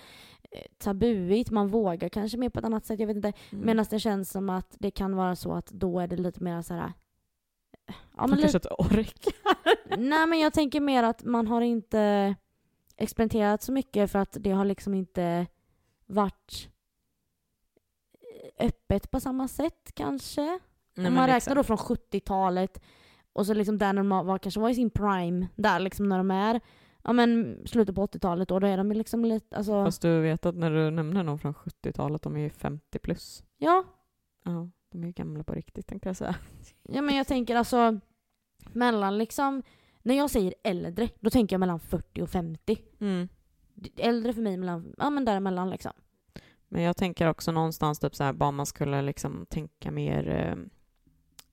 [0.52, 1.52] eh, tabuigt.
[1.52, 3.00] Man vågar kanske mer på ett annat sätt.
[3.00, 3.34] Jag vet inte.
[3.52, 3.66] Mm.
[3.66, 6.62] Medan det känns som att det kan vara så att då är det lite mer
[6.62, 6.94] så här.
[8.18, 9.34] Ja, men kanske inte orkar.
[9.98, 12.36] nej men jag tänker mer att man har inte
[12.98, 15.48] experimenterat så mycket för att det har liksom inte
[16.06, 16.70] varit
[18.60, 20.60] öppet på samma sätt kanske.
[20.96, 22.82] Nej, Om man räknar då från 70-talet
[23.34, 26.18] och så liksom där när de var, kanske var i sin prime, där liksom när
[26.18, 26.62] de är
[27.04, 30.46] ja men slutet på 80-talet då, då är de liksom lite, alltså Fast du vet
[30.46, 33.44] att när du nämner någon från 70-talet, de är ju 50 plus.
[33.58, 33.84] ja.
[34.44, 36.36] Ja, de är ju gamla på riktigt tänkte jag säga.
[36.84, 38.00] Ja men jag tänker alltså
[38.74, 39.64] mellan liksom,
[40.02, 42.78] när jag säger äldre, då tänker jag mellan 40 och 50.
[43.00, 43.30] Mm.
[43.98, 45.92] Äldre för mig mellan, ja men däremellan liksom.
[46.68, 50.56] Men jag tänker också någonstans typ så här, bara man skulle liksom tänka mer eh,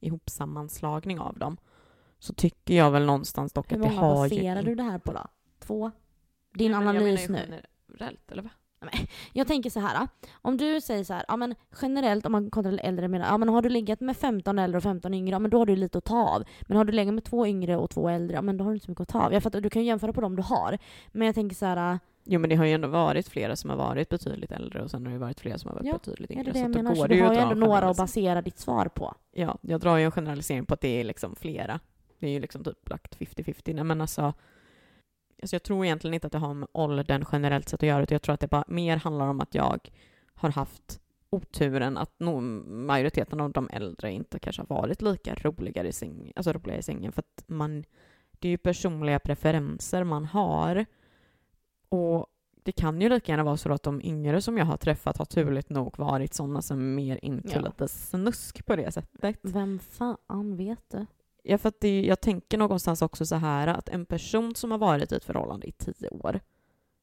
[0.00, 1.56] ihopsammanslagning av dem.
[2.18, 4.30] Så tycker jag väl någonstans dock Hur att det många har ju...
[4.30, 5.26] baserar du det här på då?
[5.58, 5.90] Två?
[6.54, 7.62] Din Nej, analys nu?
[7.88, 8.52] Generellt, eller vad?
[9.32, 10.08] Jag tänker så här.
[10.42, 13.48] Om du säger så här, ja men generellt om man kontrar äldre menar, ja men
[13.48, 15.98] har du legat med 15 äldre och 15 yngre, ja men då har du lite
[15.98, 16.44] att ta av.
[16.62, 18.74] Men har du legat med två yngre och två äldre, ja men då har du
[18.74, 19.32] inte så mycket att ta av.
[19.32, 20.78] Jag fattar, du kan ju jämföra på dem du har.
[21.12, 23.76] Men jag tänker så här, Jo men det har ju ändå varit flera som har
[23.76, 26.34] varit betydligt äldre och sen har det varit flera som har varit Ja, betydligt är
[26.34, 26.44] yngre.
[26.44, 26.94] det det jag så att då menar?
[26.94, 29.14] Så du det har ju ändå några att basera ditt svar på.
[29.32, 31.80] Ja, jag drar ju en generalisering på att det är liksom flera.
[32.18, 33.74] Det är ju liksom typ lagt 50-50.
[33.74, 34.32] Nej men alltså,
[35.42, 38.14] alltså jag tror egentligen inte att det har med åldern generellt sett att göra, utan
[38.14, 39.88] jag tror att det bara mer handlar om att jag
[40.34, 45.88] har haft oturen att nog majoriteten av de äldre inte kanske har varit lika roligare
[45.88, 47.84] i säng, alltså roliga i sängen, för att man,
[48.30, 50.84] det är ju personliga preferenser man har.
[51.88, 52.26] Och
[52.62, 55.24] det kan ju lika gärna vara så att de yngre som jag har träffat har
[55.24, 57.60] turligt nog varit sådana som är mer into Ja.
[57.60, 59.20] lite snusk på det sättet.
[59.42, 61.06] Vem fan vet det?
[61.46, 64.78] Ja, för att det, jag tänker någonstans också så här att en person som har
[64.78, 66.40] varit i ett förhållande i tio år,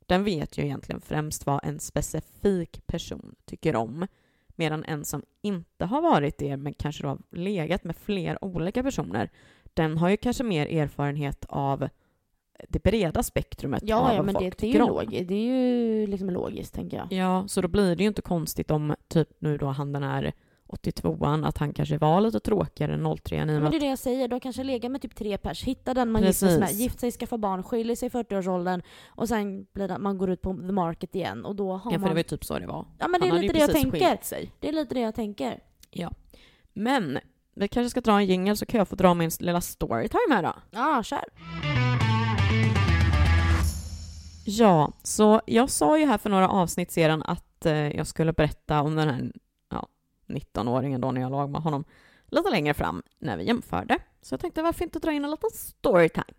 [0.05, 4.07] den vet ju egentligen främst vad en specifik person tycker om.
[4.47, 8.83] Medan en som inte har varit det, men kanske då har legat med fler olika
[8.83, 9.29] personer,
[9.73, 11.87] den har ju kanske mer erfarenhet av
[12.69, 14.89] det breda spektrumet av Ja, ja vad men folk det, det är ju tycker om.
[14.89, 15.27] logiskt.
[15.27, 17.13] Det är ju liksom logiskt tänker jag.
[17.13, 20.33] Ja, så då blir det ju inte konstigt om typ nu då han den här
[20.71, 23.77] 82an, att han kanske var lite tråkigare än 03 i och med Men att det
[23.77, 26.47] är det jag säger, de kanske legat med typ tre pers, hitta den man gifter
[26.47, 26.79] sig med, Precis.
[26.79, 30.41] gift sig, skaffa barn, skiljer sig i 40-årsåldern och sen blir det, man går ut
[30.41, 32.09] på the market igen och då har Ja, för man...
[32.09, 32.85] det var ju typ så det var.
[32.99, 34.17] Ja men det är lite det jag precis tänker.
[34.21, 34.51] sig.
[34.59, 35.59] Det är lite det jag tänker.
[36.73, 37.19] Men
[37.55, 40.43] vi kanske ska dra en jingel så kan jag få dra min lilla storytime här
[40.43, 40.53] då.
[40.71, 41.23] Ja, kör.
[44.45, 48.81] Ja, så jag sa ju här för några avsnitt sedan att eh, jag skulle berätta
[48.81, 49.31] om den här ja,
[50.31, 51.83] 19-åringen då när jag låg med honom
[52.27, 53.99] lite längre fram när vi jämförde.
[54.21, 56.33] Så jag tänkte varför inte dra in en liten storytime?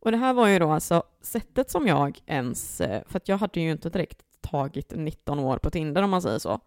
[0.00, 3.38] Och det här var ju då alltså sättet som jag ens, eh, för att jag
[3.38, 6.60] hade ju inte direkt tagit 19 år på Tinder om man säger så.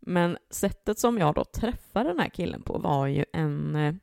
[0.00, 3.94] Men sättet som jag då träffade den här killen på var ju en eh,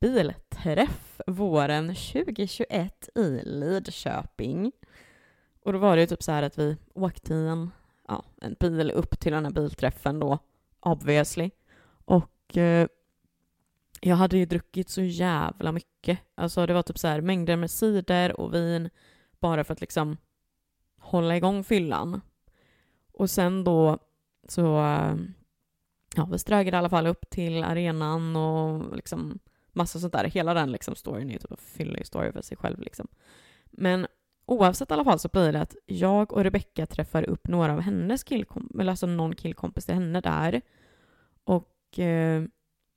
[0.00, 4.72] bilträff våren 2021 i Lidköping.
[5.64, 7.70] Och då var det ju typ så här att vi åkte i en,
[8.08, 10.38] ja, en bil upp till den här bilträffen då,
[10.82, 11.50] obviously.
[12.04, 12.88] Och eh,
[14.00, 16.18] jag hade ju druckit så jävla mycket.
[16.34, 18.90] Alltså det var typ så här mängder med cider och vin
[19.40, 20.16] bara för att liksom
[20.98, 22.20] hålla igång fyllan.
[23.12, 23.98] Och sen då
[24.48, 25.14] så, eh,
[26.16, 29.38] ja vi strögade i alla fall upp till arenan och liksom
[29.72, 30.24] massa sånt där.
[30.24, 33.08] Hela den liksom storyn är ju typ en fyllig story för sig själv liksom.
[33.70, 34.06] Men
[34.46, 37.80] oavsett i alla fall så blir det att jag och Rebecca träffar upp några av
[37.80, 40.60] hennes killkompis, eller alltså någon killkompis till henne där.
[41.44, 42.44] Och eh,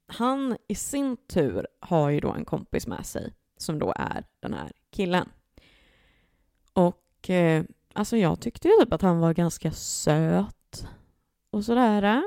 [0.07, 4.53] han i sin tur har ju då en kompis med sig som då är den
[4.53, 5.29] här killen.
[6.73, 10.87] Och eh, alltså jag tyckte ju typ att han var ganska söt
[11.49, 12.23] och sådär.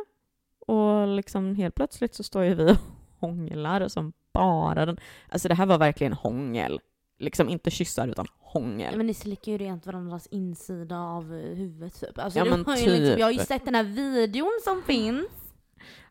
[0.67, 2.77] Och liksom helt plötsligt så står ju vi och
[3.19, 4.99] hånglar som bara den.
[5.29, 6.81] Alltså det här var verkligen hångel.
[7.19, 8.97] Liksom inte kyssar utan hångel.
[8.97, 12.19] Men ni slickar ju rent varandras insida av huvudet typ.
[12.19, 12.87] Alltså, Ja, men ju typ.
[12.87, 15.29] liksom, jag har ju sett den här videon som finns.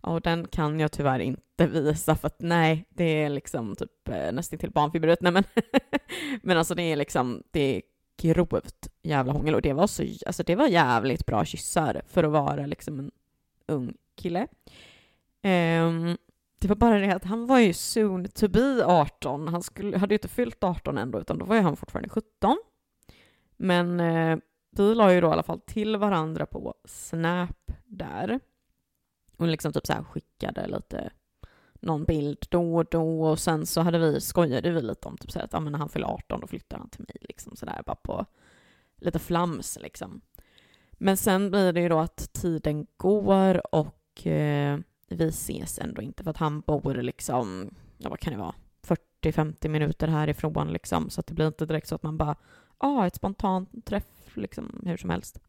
[0.04, 4.10] Ja, och den kan jag tyvärr inte visa för att nej, det är liksom typ
[4.10, 5.22] eh, nästan till barnfibret.
[5.22, 5.44] Nej men,
[6.42, 7.82] men alltså det är liksom, det är
[8.22, 12.32] grovt jävla hångel och det var så, alltså det var jävligt bra kyssar för att
[12.32, 13.12] vara liksom en
[13.68, 14.48] ung kille.
[15.42, 16.18] Ehm,
[16.68, 19.48] det var bara det att han var ju soon to be 18.
[19.48, 22.58] Han skulle, hade ju inte fyllt 18 ändå, utan då var ju han fortfarande 17.
[23.58, 24.38] Men eh,
[24.72, 28.40] vi la ju då i alla fall till varandra på Snap där.
[29.38, 31.12] Och liksom typ så här skickade lite
[31.74, 35.32] någon bild då och då och sen så hade vi, skojade vi lite om typ
[35.32, 37.56] så här att ah, men när han fyller 18 då flyttar han till mig liksom
[37.56, 38.26] sådär bara på
[38.98, 40.22] lite flams liksom.
[40.92, 46.24] Men sen blir det ju då att tiden går och eh, vi ses ändå inte
[46.24, 48.56] för att han bor liksom, ja vad kan det vara,
[49.22, 52.36] 40-50 minuter härifrån liksom så att det blir inte direkt så att man bara,
[52.80, 55.40] ja ah, ett spontant träff liksom hur som helst.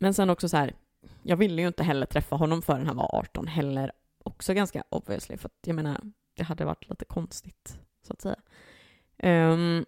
[0.00, 0.74] Men sen också så här,
[1.22, 3.92] jag ville ju inte heller träffa honom förrän han var 18 heller.
[4.24, 6.00] Också ganska obviously, för att jag menar,
[6.34, 8.36] det hade varit lite konstigt, så att säga.
[9.22, 9.84] Um,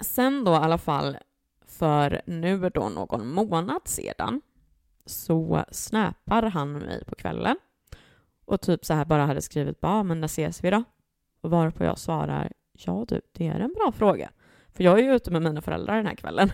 [0.00, 1.18] sen då i alla fall,
[1.66, 4.40] för nu då någon månad sedan,
[5.08, 7.56] så snäpar han mig på kvällen
[8.44, 10.84] och typ så här bara hade skrivit bara, men när ses vi då?
[11.40, 14.30] Och varpå jag svarar, ja du, det är en bra fråga.
[14.68, 16.52] För jag är ju ute med mina föräldrar den här kvällen.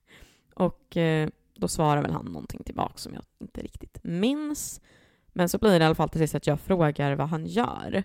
[0.54, 4.80] Och eh, då svarar väl han någonting tillbaka som jag inte riktigt minns.
[5.26, 8.04] Men så blir det i alla fall till sist att jag frågar vad han gör.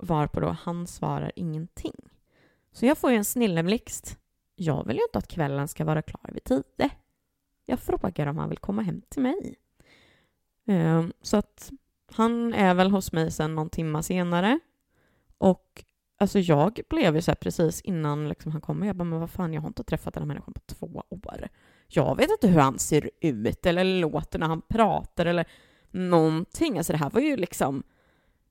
[0.00, 1.96] Varpå då han svarar ingenting.
[2.72, 4.18] Så jag får ju en snilleblixt.
[4.54, 6.90] Jag vill ju inte att kvällen ska vara klar vid tio.
[7.66, 9.56] Jag frågar om han vill komma hem till mig.
[10.66, 11.70] Ehm, så att
[12.12, 14.60] han är väl hos mig sen någon timma senare.
[15.38, 15.84] Och
[16.18, 19.30] alltså jag blev ju så här precis innan liksom han kommer, jag bara, men vad
[19.30, 21.48] fan, jag har inte träffat den här människan på två år.
[21.88, 25.46] Jag vet inte hur han ser ut eller låter när han pratar eller
[25.90, 26.78] någonting.
[26.78, 27.82] Alltså det här var ju liksom,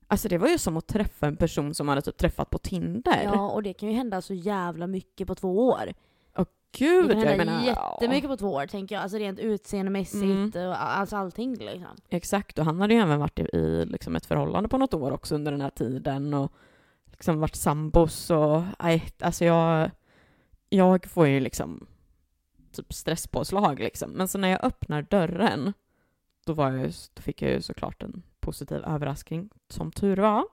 [0.06, 2.58] alltså det var ju som att träffa en person som man hade typ träffat på
[2.58, 3.20] Tinder.
[3.24, 5.92] Ja, och det kan ju hända så jävla mycket på två år.
[6.78, 9.02] Gud, det kan hända menar, jättemycket på två år tänker jag.
[9.02, 10.68] Alltså rent utseendemässigt Mm.
[10.68, 11.96] och alltså allting liksom.
[12.08, 15.10] Exakt, och han hade ju även varit i, i liksom ett förhållande på något år
[15.12, 16.52] också under den här tiden och
[17.10, 19.90] liksom varit sambos och nej, alltså jag,
[20.68, 21.86] jag får ju liksom
[22.72, 24.10] typ stresspåslag liksom.
[24.10, 25.72] Men så när jag öppnar dörren,
[26.46, 30.44] då, var jag, då fick jag ju såklart en positiv överraskning, som tur var.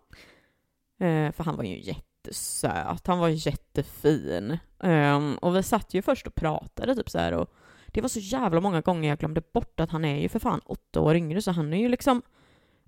[0.99, 1.77] Eh, för han var ju
[2.23, 4.57] jättesöt, han var jättefin.
[4.79, 7.49] Ehm, och vi satt ju först och pratade typ så här och
[7.87, 10.61] det var så jävla många gånger jag glömde bort att han är ju för fan
[10.65, 12.21] åtta år yngre, så han är ju liksom...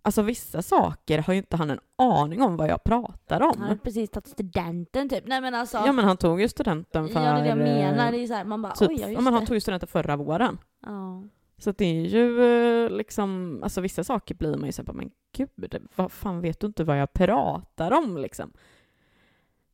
[0.04, 3.62] Alltså vissa saker har ju inte han en aning om vad jag pratar Han om.
[3.62, 5.28] har precis tagit studenten typ.
[5.28, 5.78] Nej men alltså.
[5.78, 7.22] Ja men han tog ju studenten för...
[7.26, 8.12] ja, det är det jag menar.
[8.12, 9.88] Det är så här, man bara Typ, oj, ja ja, men han tog ju studenten
[9.88, 10.58] förra våren.
[10.86, 11.24] Ja.
[11.58, 12.44] Så det är ju
[12.86, 16.68] eh, liksom, alltså vissa saker blir man ju såhär, men gud, vad fan vet du
[16.68, 18.54] inte vad jag pratar om liksom?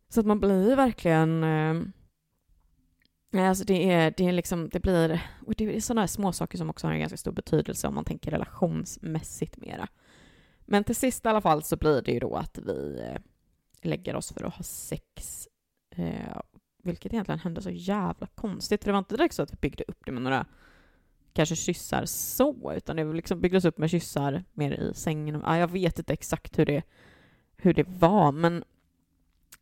[0.09, 5.21] Så att man blir ju verkligen, eh, alltså det är, det är liksom, det blir,
[5.45, 7.95] och det är sådana här små saker som också har en ganska stor betydelse om
[7.95, 9.87] man tänker relationsmässigt mera.
[10.65, 13.21] Men till sist i alla fall så blir det ju då att vi eh,
[13.81, 15.47] lägger oss för att ha sex,
[15.95, 16.41] eh,
[16.83, 19.83] vilket egentligen hände så jävla konstigt, för det var inte direkt så att vi byggde
[19.87, 20.45] upp det med några
[21.33, 25.41] kanske kyssar så, utan det liksom byggdes upp med kyssar mer i sängen.
[25.45, 26.83] Ja, jag vet inte exakt hur det,
[27.57, 28.63] hur det var, men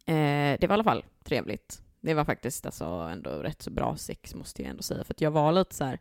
[0.06, 1.82] Eh, det var i alla fall trevligt.
[2.02, 5.04] Det var faktiskt alltså ändå rätt så bra sex måste jag ändå säga.
[5.04, 6.00] För att jag var lite så här,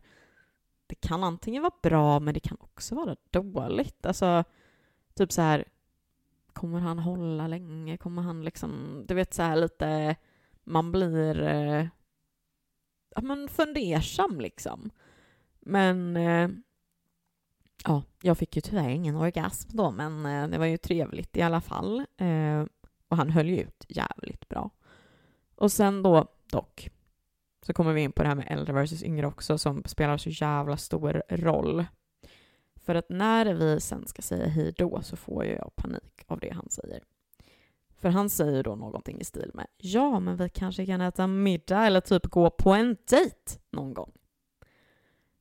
[0.87, 4.05] det kan antingen vara bra men det kan också vara dåligt.
[4.05, 4.43] Alltså,
[5.15, 5.65] typ så här,
[6.53, 7.97] kommer han hålla länge?
[7.97, 10.15] Kommer han liksom, du vet så här lite,
[10.63, 11.87] man blir eh,
[13.15, 14.91] ja, men fundersam liksom.
[15.59, 16.49] Men eh,
[17.85, 21.41] ja, jag fick ju tyvärr ingen orgasm då, men eh, det var ju trevligt i
[21.41, 21.99] alla fall.
[22.17, 22.65] Eh,
[23.15, 24.69] och han höll ju ut jävligt bra.
[25.55, 26.89] Och sen då, dock,
[27.65, 30.29] så kommer vi in på det här med äldre versus yngre också, som spelar så
[30.29, 31.85] jävla stor roll.
[32.75, 36.39] För att när vi sen ska säga hej då så får ju jag panik av
[36.39, 37.03] det han säger.
[37.97, 41.85] För han säger då någonting i stil med ja, men vi kanske kan äta middag
[41.85, 44.11] eller typ gå på en dejt någon gång.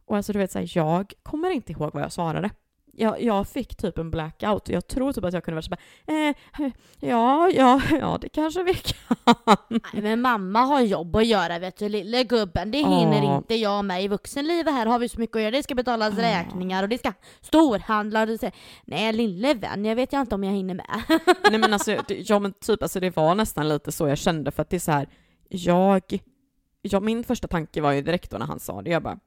[0.04, 2.50] Och alltså du vet, så här, jag kommer inte ihåg vad jag svarade.
[2.96, 4.68] Jag, jag fick typ en blackout.
[4.68, 6.34] Jag tror typ att jag kunde vara så bara, eh,
[7.00, 9.16] ja, ja, ja, det kanske vi kan.
[9.68, 12.70] Nej, men mamma har jobb att göra vet du, lille gubben.
[12.70, 13.36] Det hinner Ja.
[13.36, 14.04] inte jag med.
[14.04, 15.50] I vuxenlivet här har vi så mycket att göra.
[15.50, 16.22] Det ska betalas Ja.
[16.22, 18.50] räkningar och det ska storhandla och det ska...
[18.84, 21.02] Nej, lille vän, jag vet jag inte om jag hinner med.
[21.50, 24.62] Nej men alltså, ja men typ alltså det var nästan lite så jag kände för
[24.62, 25.08] att det är så här,
[25.48, 26.02] jag,
[26.82, 29.18] ja min första tanke var ju direkt då när han sa det, jag bara,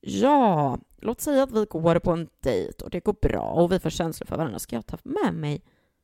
[0.00, 3.78] ja, låt säga att vi går på en dejt och det går bra och vi
[3.78, 5.62] får känslor för varandra, ska jag ta med mig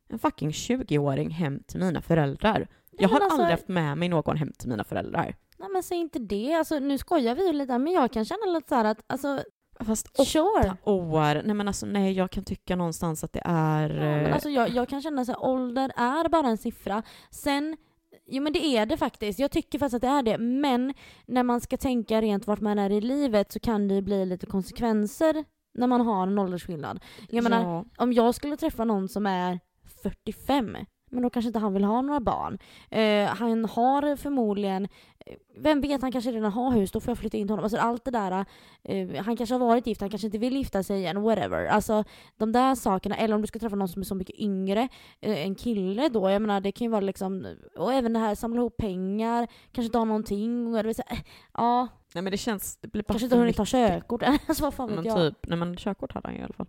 [0.09, 2.68] en fucking 20-åring hem till mina föräldrar?
[2.90, 5.36] Jag har alltså- aldrig haft med mig någon hem till mina föräldrar.
[5.59, 6.55] Nej men säg inte det.
[6.55, 9.43] Alltså, nu skojar vi ju lite men jag kan känna lite så här att alltså,
[9.80, 10.76] Fast åtta sure.
[10.84, 13.90] år, nej men alltså nej jag kan tycka någonstans att det är...
[13.90, 17.03] Ja, men eh, alltså, jag, jag kan känna så här, ålder är bara en siffra.
[17.30, 17.76] Sen,
[18.26, 19.38] jo men det är det faktiskt.
[19.38, 20.38] Jag tycker faktiskt att det är det.
[20.38, 20.94] Men
[21.26, 24.26] när man ska tänka rent vart man är i livet så kan det ju bli
[24.26, 25.44] lite konsekvenser
[25.74, 27.00] när man har en åldersskillnad.
[27.28, 27.84] Jag menar, ja.
[27.96, 29.60] om jag skulle träffa någon som är
[30.02, 30.76] 45,
[31.10, 32.58] men då kanske inte han vill ha några barn.
[32.90, 34.88] Eh, han har förmodligen,
[35.56, 37.64] vem vet, han kanske redan har hus, då får jag flytta in till honom.
[37.64, 38.44] Alltså allt det där,
[38.82, 41.66] eh, han kanske har varit gift, han kanske inte vill gifta sig igen, whatever.
[41.66, 42.04] Alltså
[42.36, 44.88] de där sakerna, eller om du ska träffa någon som är så mycket yngre,
[45.20, 48.34] eh, en kille då, jag menar det kan ju vara liksom, och även det här
[48.34, 51.18] samla ihop pengar, kanske inte ha någonting, vill säga, eh,
[51.54, 54.74] ja, Nej men det känns, det blir bara kanske inte hunnit ta körkort, alltså vad
[54.74, 55.16] fan vet Men jag.
[55.16, 56.68] typ, nej men körkort hade han ju i alla fall.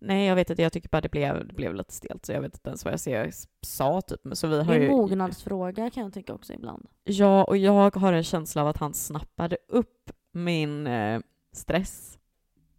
[0.00, 2.40] Nej jag vet inte, jag tycker bara det blev, det blev lite stelt så jag
[2.40, 3.32] vet inte ens vad jag ser, jag
[3.66, 4.20] sa typ.
[4.32, 6.86] Så vi Det har är en ju, mognadsfråga kan jag tycka också ibland.
[7.04, 11.20] ja och jag har en känsla av att han snappade upp min eh,
[11.52, 12.18] stress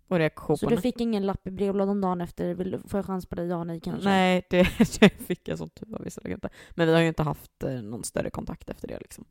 [0.08, 0.58] och reaktion.
[0.58, 3.48] Så du fick ingen lapp i brevlådan dagen efter, vill, får jag chans på dig?
[3.48, 4.10] Ja, nej kanske?
[4.10, 4.64] Nej, det,
[5.00, 6.50] det fick jag som tur var visserligen inte.
[6.72, 9.26] Men vi har ju inte haft eh, någon större kontakt efter det liksom.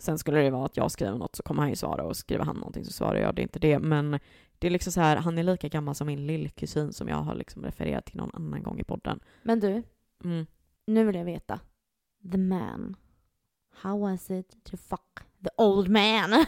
[0.00, 2.44] Sen skulle det vara att jag skriver något så kommer han ju svara och skriver
[2.44, 3.34] han någonting så svarar jag.
[3.34, 3.78] Det är inte det.
[3.78, 4.18] Men
[4.58, 7.34] det är liksom så här, han är lika gammal som min lillkusin som jag har
[7.34, 9.20] liksom refererat till någon annan gång i podden.
[9.42, 9.82] Men du,
[10.24, 10.46] Mm.
[10.86, 11.60] nu vill jag veta.
[12.32, 12.96] The man.
[13.82, 16.30] How was it to fuck the old man?
[16.30, 16.46] Men,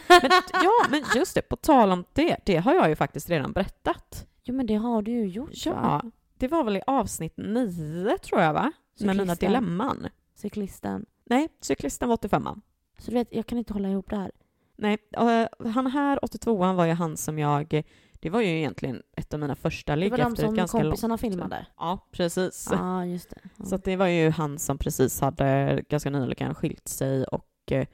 [0.52, 4.26] ja, men just det, på tal om det, det har jag ju faktiskt redan berättat.
[4.44, 5.72] jo men det har du ju gjort va?
[6.04, 8.72] Ja, det var väl i avsnitt nio tror jag va?
[9.00, 9.48] Med mina Cyklisten.
[9.48, 10.08] dilemman.
[10.34, 11.06] Cyklisten.
[11.24, 12.48] Nej, cyklisten var 85
[13.02, 14.30] Så du vet, jag kan inte hålla ihop det här.
[14.76, 17.82] Nej, eh, han här 82an var ju han som jag,
[18.12, 20.54] det var ju egentligen ett av mina första Det ligg var de efter ett som
[20.54, 20.86] ganska långt...
[20.86, 21.66] kompisarna filmade.
[21.76, 22.68] Ja, precis.
[22.70, 23.40] Ja, ah, just det.
[23.58, 23.64] Ja.
[23.64, 27.86] Så det var ju han som precis hade ganska nyligen skilt sig och eh,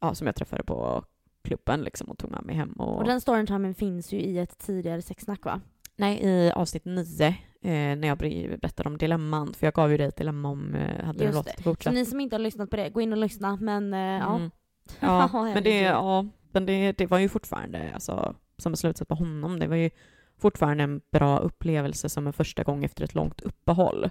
[0.00, 1.04] ja, som jag träffade på
[1.42, 2.72] klubben liksom och tog med mig hem.
[2.72, 5.60] Och, Och den storytimen finns ju i ett tidigare sexsnack va?
[5.96, 7.34] Nej, i avsnitt nio
[7.64, 10.74] eh, när jag ber- berättade om dilemman, för jag gav ju dig ett dilemma om
[10.74, 11.56] eh, hade du Just låtit det.
[11.56, 11.94] det Så fortsätta.
[11.94, 13.56] ni som inte har lyssnat på det, gå in och lyssna.
[13.60, 14.30] Men eh.
[14.30, 14.50] Mm.
[15.00, 19.14] Ja, Ja, men, det, ja, men det, det var ju fortfarande, alltså, som slutet på
[19.14, 19.90] honom, det var ju
[20.38, 24.10] fortfarande en bra upplevelse som en första gång efter ett långt uppehåll.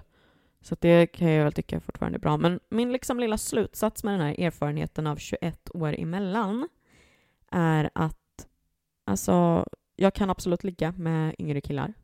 [0.60, 2.36] Så det kan jag väl tycka fortfarande är bra.
[2.36, 6.68] Men min liksom lilla slutsats med den här erfarenheten av 21 år emellan
[7.50, 8.46] är att
[9.06, 9.64] alltså,
[9.96, 11.94] jag kan absolut ligga med yngre killar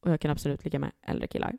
[0.00, 1.58] och jag kan absolut ligga med äldre killar.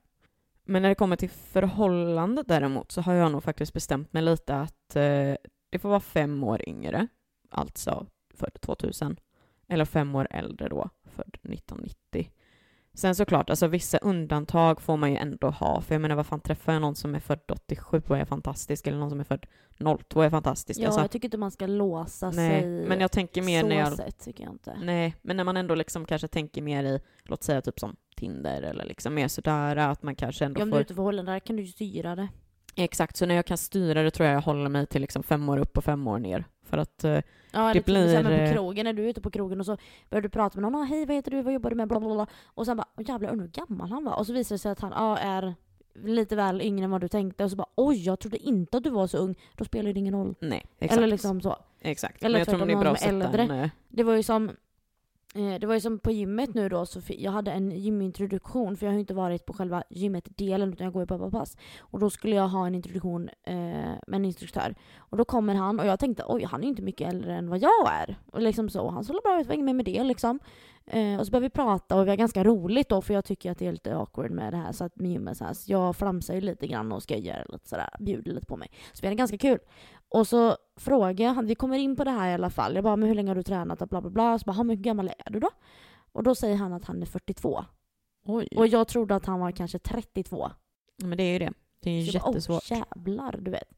[0.64, 4.56] Men när det kommer till förhållande däremot så har jag nog faktiskt bestämt mig lite
[4.56, 5.36] att eh,
[5.70, 7.08] det får vara fem år yngre,
[7.50, 9.20] alltså född 2000,
[9.68, 12.32] eller fem år äldre då, född 1990.
[12.94, 16.40] Sen såklart, alltså vissa undantag får man ju ändå ha, för jag menar vad fan
[16.40, 19.46] träffar jag någon som är född 87 och är fantastisk, eller någon som är född
[19.80, 20.80] 02 och är fantastisk.
[20.80, 23.68] Ja, alltså, jag tycker inte man ska låsa nej, sig men jag tänker mer så
[23.68, 24.78] när jag sätt, tycker jag inte.
[24.84, 28.62] Nej, men när man ändå liksom kanske tänker mer i, låt säga typ som Tinder
[28.62, 30.78] eller liksom mer sådär att man kanske ändå Ja, om du får...
[30.78, 32.28] är ute för hållen där kan du ju styra det.
[32.76, 35.50] Exakt, så när jag kan styra det tror jag jag håller mig till liksom fem
[35.50, 36.46] år upp och fem år ner.
[36.66, 37.20] För att, eh,
[37.54, 39.60] Ja, Det typ blir, här, men eh, på krogen, när du är ute på krogen
[39.60, 39.78] och så
[40.10, 42.00] börjar du prata med någon, ah, hej vad heter du, vad jobbar du med, bla
[42.00, 42.28] bla bla.
[42.46, 44.20] Och sen bara, jävlar undrar hur gammal han var.
[44.20, 45.56] Och så visar det sig att han ja, är
[46.04, 48.84] lite väl yngre än vad du tänkte och så bara oj jag trodde inte att
[48.84, 49.36] du var så ung.
[49.56, 50.36] Då spelar det ingen roll.
[50.40, 50.98] Nej, exakt.
[50.98, 51.56] Eller liksom så.
[51.82, 52.24] exakt.
[52.24, 53.42] eller Men jag tror det är bra att sätta äldre.
[53.42, 53.52] en...
[53.52, 54.52] eh, Det var ju som
[55.36, 58.86] Eh, det var ju som på gymmet nu då, så jag hade en gymintroduktion för
[58.86, 61.58] jag har ju inte varit på själva gymmet-delen utan jag går ju på pass.
[61.80, 63.56] Och då skulle jag ha en introduktion eh,
[64.08, 64.76] med en instruktör.
[64.98, 67.50] Och då kommer han och jag tänkte oj han är ju inte mycket äldre än
[67.50, 68.20] vad jag är.
[68.32, 70.40] Och liksom så, han såg bra ut, var inget mer med det liksom.
[70.86, 73.52] Eh, och så började vi prata och vi har ganska roligt då för jag tycker
[73.52, 75.54] att det är lite awkward med det här så att med gymmet så här.
[75.54, 78.72] Så jag flamsar ju lite grann och skojar lite sådär, bjuder lite på mig.
[78.94, 79.60] Så vi hade ganska kul.
[80.14, 82.76] Och så frågar han, vi kommer in på det här i alla fall.
[82.76, 84.40] Jag bara, men hur länge har du tränat och bla bla bla.
[84.40, 85.50] Så bara, "Ja, men hur gammal är du då?
[86.12, 87.66] Och då säger han att han är 42.
[88.26, 88.48] Oj.
[88.56, 90.52] Och jag trodde att han var kanske 32.
[90.98, 91.54] Men det är ju det.
[91.80, 92.64] Det är ju Så jag bara, jättesvårt.
[92.72, 93.74] Åh jävlar, du vet.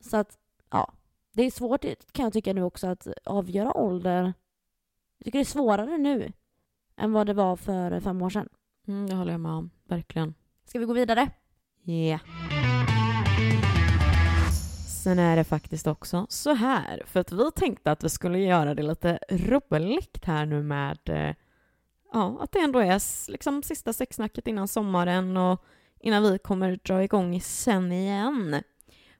[0.00, 0.38] Så att,
[0.70, 0.92] ja.
[1.32, 4.22] Det är svårt kan jag tycka nu också att avgöra ålder.
[5.18, 6.32] Jag tycker det är svårare nu
[6.96, 8.48] än vad det var för fem år sedan.
[8.86, 9.70] Mm, det håller jag med om.
[9.84, 10.34] Verkligen.
[10.64, 11.30] Ska vi gå vidare?
[11.82, 12.18] Ja.
[14.98, 18.74] Sen är det faktiskt också så här, för att vi tänkte att vi skulle göra
[18.74, 21.34] det lite roligt här nu med eh,
[22.12, 25.64] ja, att det ändå är liksom sista sexsnacket innan sommaren och
[26.00, 28.62] innan vi kommer dra igång sen igen.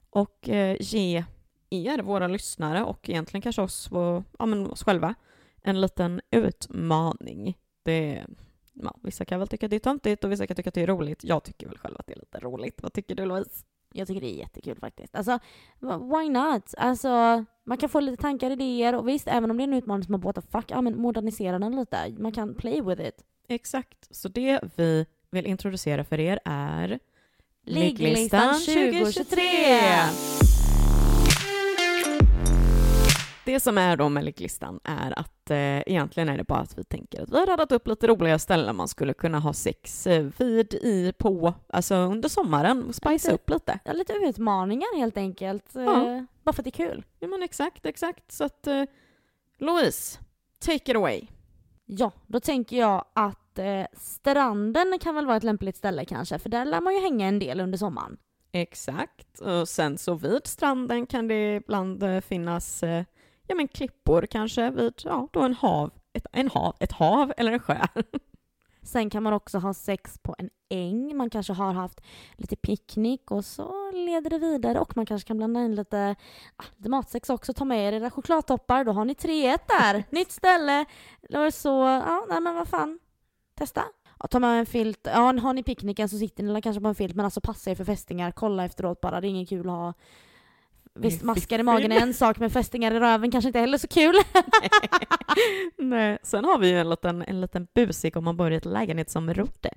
[0.09, 1.25] Och eh, ge
[1.69, 5.15] er, våra lyssnare och egentligen kanske oss, vår, ja, men oss själva,
[5.61, 7.57] en liten utmaning.
[7.83, 8.25] Det,
[8.73, 10.83] ja, vissa kan väl tycka att det är töntigt och vissa kan tycka att det
[10.83, 11.23] är roligt.
[11.23, 12.83] Jag tycker väl själv att det är lite roligt.
[12.83, 13.65] Vad tycker du Louise?
[13.93, 15.15] Jag tycker det är jättekul faktiskt.
[15.15, 15.39] Alltså,
[15.79, 16.73] why not?
[16.77, 20.03] Alltså, man kan få lite tankar, idéer och visst, även om det är en utmaning
[20.03, 22.15] som är what the fuck, ja men modernisera den lite.
[22.17, 23.23] Man kan play with it.
[23.47, 24.15] Exakt.
[24.15, 26.99] Så det vi vill introducera för er är
[27.65, 30.58] Ligglistan 2023!
[33.49, 36.83] Det som är då med ligglistan är att eh, egentligen är det bara att vi
[36.83, 40.27] tänker att vi har radat upp lite roliga ställen man skulle kunna ha sex eh,
[40.37, 43.79] vid i på, alltså under sommaren och spicea Lite- upp lite.
[43.85, 45.65] Ja, lite utmaningar helt enkelt.
[45.73, 46.07] Ja.
[46.15, 47.05] Eh, bara för att det är kul.
[47.19, 48.31] Ja men exakt, exakt.
[48.31, 48.83] Så att eh,
[49.59, 50.19] Louise,
[50.59, 51.27] take it away.
[51.85, 56.49] Ja, då tänker jag att eh, stranden kan väl vara ett lämpligt ställe kanske, för
[56.49, 58.17] där lär man ju hänga en del under sommaren.
[58.51, 59.39] Exakt.
[59.39, 63.03] Och sen så vid stranden kan det ibland eh, finnas eh,
[63.49, 67.51] ja, men klippor kanske vid ja, då en hav, ett, en hav, ett hav eller
[67.51, 67.81] en sjö.
[68.81, 71.17] Sen kan man också ha sex på en äng.
[71.17, 72.01] Man kanske har haft
[72.35, 76.15] lite picknick och så leder det vidare och man kanske kan blanda in lite,
[76.55, 77.53] ah, lite matsex också.
[77.53, 80.03] Ta med er era chokladtoppar, då har ni 3-1 där.
[80.15, 80.85] Nytt ställe.
[81.29, 81.69] Eller så,
[82.05, 82.99] ja, nej men vad fan.
[83.55, 83.83] Testa.
[84.19, 84.99] Ja, ta med en filt.
[85.03, 87.75] Ja, har ni picknicken så sitter ni kanske på en filt men alltså passa er
[87.75, 88.31] för fästingar.
[88.31, 89.93] Kolla efteråt bara, det är inget kul att ha
[91.01, 93.87] Visst, maskar i magen är en sak, men fästingar i röven kanske inte heller så
[93.87, 94.15] kul.
[95.77, 96.17] Nej.
[96.23, 99.69] Sen har vi ju en liten, en liten busig om man bor i ett lägenhetsområde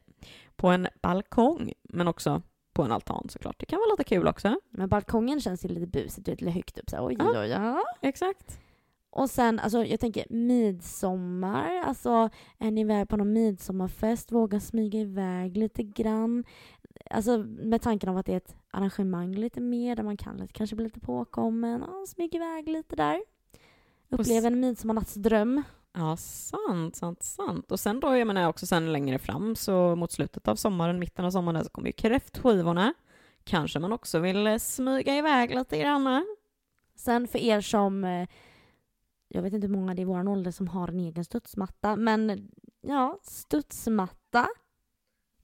[0.57, 2.43] på en balkong, men också
[2.75, 3.57] på en altan såklart.
[3.59, 4.57] Det kan vara lite kul också.
[4.71, 7.41] Men balkongen känns ju lite busigt, lite högt upp så här, oj, Ja.
[7.41, 7.49] oj.
[7.49, 7.83] Ja.
[8.03, 8.59] Exakt.
[9.11, 15.01] Och sen, alltså jag tänker midsommar, alltså är ni iväg på någon midsommarfest, våga smyga
[15.01, 16.45] iväg lite grann.
[17.11, 20.53] Alltså med tanken av att det är ett arrangemang lite mer där man kan lite,
[20.53, 23.23] kanske bli lite påkommen, ja, smyga iväg lite där.
[24.11, 25.63] Och Uppleva en midsommarnattsdröm.
[25.93, 27.73] Ja, sant, sant, sant.
[27.73, 31.25] Och sen då, jag menar också sen längre fram, så mot slutet av sommaren, mitten
[31.25, 32.95] av sommaren, så kommer ju kräftskivorna.
[33.45, 36.27] Kanske man också vill eh, smyga iväg lite grann.
[36.95, 38.29] Sen för er som, eh,
[39.29, 41.97] jag vet inte hur många det är i vår ålder som har en egen studsmatta,
[41.97, 42.51] men
[42.81, 44.49] ja, studsmatta,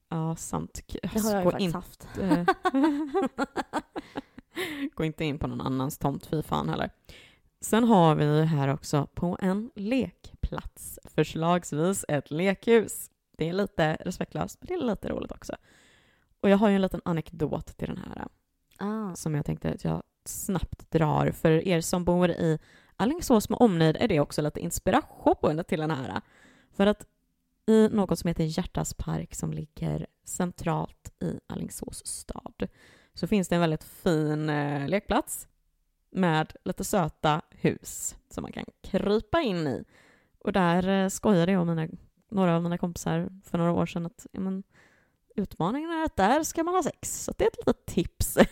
[0.09, 0.81] Ja, sant.
[1.13, 2.07] Det har jag ju faktiskt haft.
[4.95, 6.89] Gå inte in på någon annans tomt, fy fan heller.
[7.61, 13.11] Sen har vi här också på en lekplats, förslagsvis ett lekhus.
[13.37, 15.55] Det är lite respektlöst, men det är lite roligt också.
[16.41, 18.27] Och jag har ju en liten anekdot till den här
[18.81, 19.15] Ah.
[19.15, 21.31] som jag tänkte att jag snabbt drar.
[21.31, 22.59] För er som bor i
[22.95, 26.21] Alingsås med omnejd är det också lite inspiration till den här.
[26.71, 27.05] För att
[27.69, 32.67] i något som heter Hjärtas park som ligger centralt i Alingsås stad
[33.13, 35.47] så finns det en väldigt fin eh, lekplats
[36.11, 39.85] med lite söta hus som man kan krypa in i.
[40.39, 41.87] Och där eh, skojade jag och mina,
[42.29, 44.63] några av mina kompisar för några år sedan att ja, men,
[45.35, 47.23] utmaningen är att där ska man ha sex.
[47.23, 48.37] Så det är ett litet tips.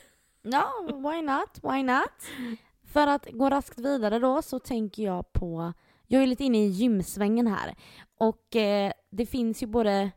[0.49, 1.59] Ja, why not?
[1.63, 2.57] Why not?
[2.83, 5.73] För att gå raskt vidare då så tänker jag på,
[6.07, 7.75] jag är lite inne i gymsvängen här.
[8.17, 10.11] Och eh, det finns ju både,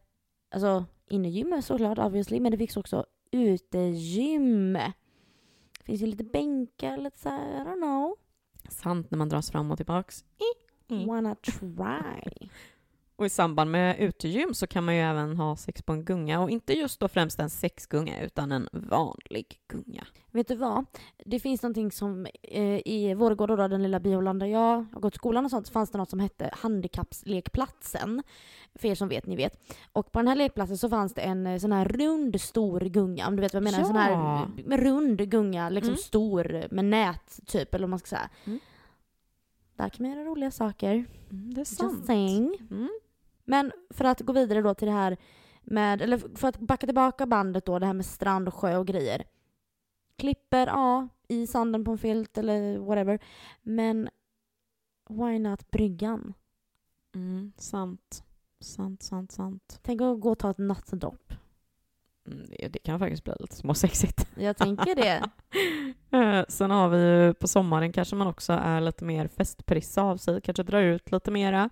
[0.50, 4.72] alltså innegym såklart obviously, men det finns också utegym.
[4.72, 8.16] Det finns ju lite bänkar, lite så här, I don't know.
[8.68, 10.24] Sant när man dras fram och tillbaks.
[10.88, 11.06] Mm.
[11.06, 12.48] Wanna try?
[13.20, 16.40] Och i samband med utegym så kan man ju även ha sex på en gunga
[16.40, 20.06] och inte just då främst en sexgunga utan en vanlig gunga.
[20.30, 20.84] Vet du vad?
[21.26, 25.14] Det finns någonting som eh, i Vårgårda, då, den lilla biolan där jag har gått
[25.14, 28.22] skolan och sånt, så fanns det något som hette handikappslekplatsen.
[28.74, 29.60] För er som vet, ni vet.
[29.92, 33.28] Och på den här lekplatsen så fanns det en eh, sån här rund stor gunga,
[33.28, 33.78] om du vet vad jag menar?
[33.78, 34.46] En sån här Ja.
[34.76, 35.98] rund gunga, liksom Mm.
[35.98, 38.30] stor med nät typ, eller vad man ska säga.
[38.44, 38.58] Mm.
[39.76, 40.92] Där kan man göra roliga saker.
[40.94, 42.06] Mm, det är Just sant.
[42.06, 42.56] saying.
[42.70, 42.88] Mm.
[43.50, 45.16] Men för att gå vidare då till det här
[45.62, 48.86] med, eller för att backa tillbaka bandet då, det här med strand och sjö och
[48.86, 49.24] grejer.
[50.16, 53.18] Klipper, ja, i sanden på en filt eller whatever.
[53.62, 54.08] Men
[55.08, 56.34] why not bryggan?
[57.14, 58.24] Mm, sant.
[58.60, 59.78] Sant, sant, sant.
[59.82, 61.32] Tänk att gå och ta ett nattdopp.
[62.26, 64.28] Mm, det, det kan faktiskt bli lite småsexigt.
[64.36, 65.22] Jag tänker det.
[66.12, 70.16] Eh, Sen har vi ju på sommaren kanske man också är lite mer festprissa av
[70.16, 71.70] sig, kanske drar ut lite mera.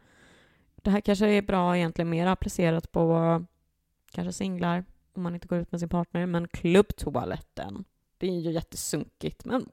[0.89, 3.45] Det här kanske är bra egentligen mer applicerat på
[4.11, 7.85] kanske singlar om man inte går ut med sin partner, men klubbtoaletten.
[8.19, 9.69] Det är ju jättesunkigt, men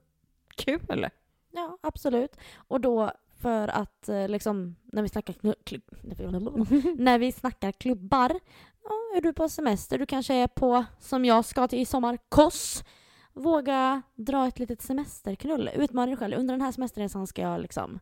[0.55, 1.09] kul!
[1.51, 2.37] Ja, absolut.
[2.55, 5.35] Och då för att eh, liksom, när vi snackar
[7.01, 8.39] när vi snackar klubbar,
[8.83, 12.17] ja, är du på semester, du kanske är på, som jag ska till i sommar,
[12.29, 12.83] Kos.
[13.33, 15.69] Våga dra ett litet semesterknull.
[15.75, 16.37] Utmana dig själv.
[16.37, 17.99] Under den här semesterresan ska jag liksom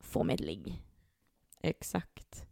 [0.00, 0.82] få mig ett ligg.
[1.68, 2.44] Exakt.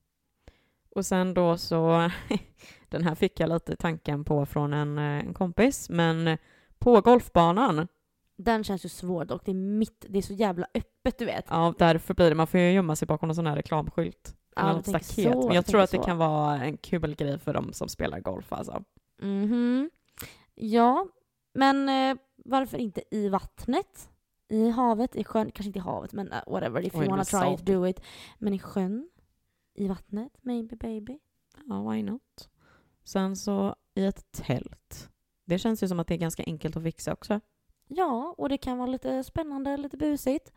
[0.95, 2.11] Och sen då så,
[2.89, 6.39] den här fick jag lite tanken på från en, eh, en kompis, men
[6.79, 7.89] på golfbanan,
[8.39, 9.45] Den känns ju svår dock.
[9.45, 11.45] Det är mitt, det är så jävla öppet du vet.
[11.51, 14.37] ja därför blir det, man får ju gömma sig bakom en sån här reklamskylt.
[14.57, 15.33] Ja, tänker staket.
[15.33, 16.03] så, Men du jag tror att det så.
[16.03, 18.85] kan vara en kul grej för de som spelar golf alltså.
[19.23, 19.91] Mhm.
[20.55, 21.07] Ja,
[21.55, 24.09] men eh, varför inte i vattnet?
[24.53, 27.55] I havet, i sjön, kanske inte i havet men uh, whatever, if you wanna try
[27.55, 28.01] it, do it.
[28.39, 29.11] Men i sjön,
[29.75, 31.19] i vattnet, maybe baby.
[31.69, 32.51] Ja, why not?
[33.05, 35.11] Sen så i ett tält.
[35.45, 37.41] Det känns ju som att det är ganska enkelt att fixa också.
[37.89, 40.53] Ja, och det kan vara lite spännande, lite busigt.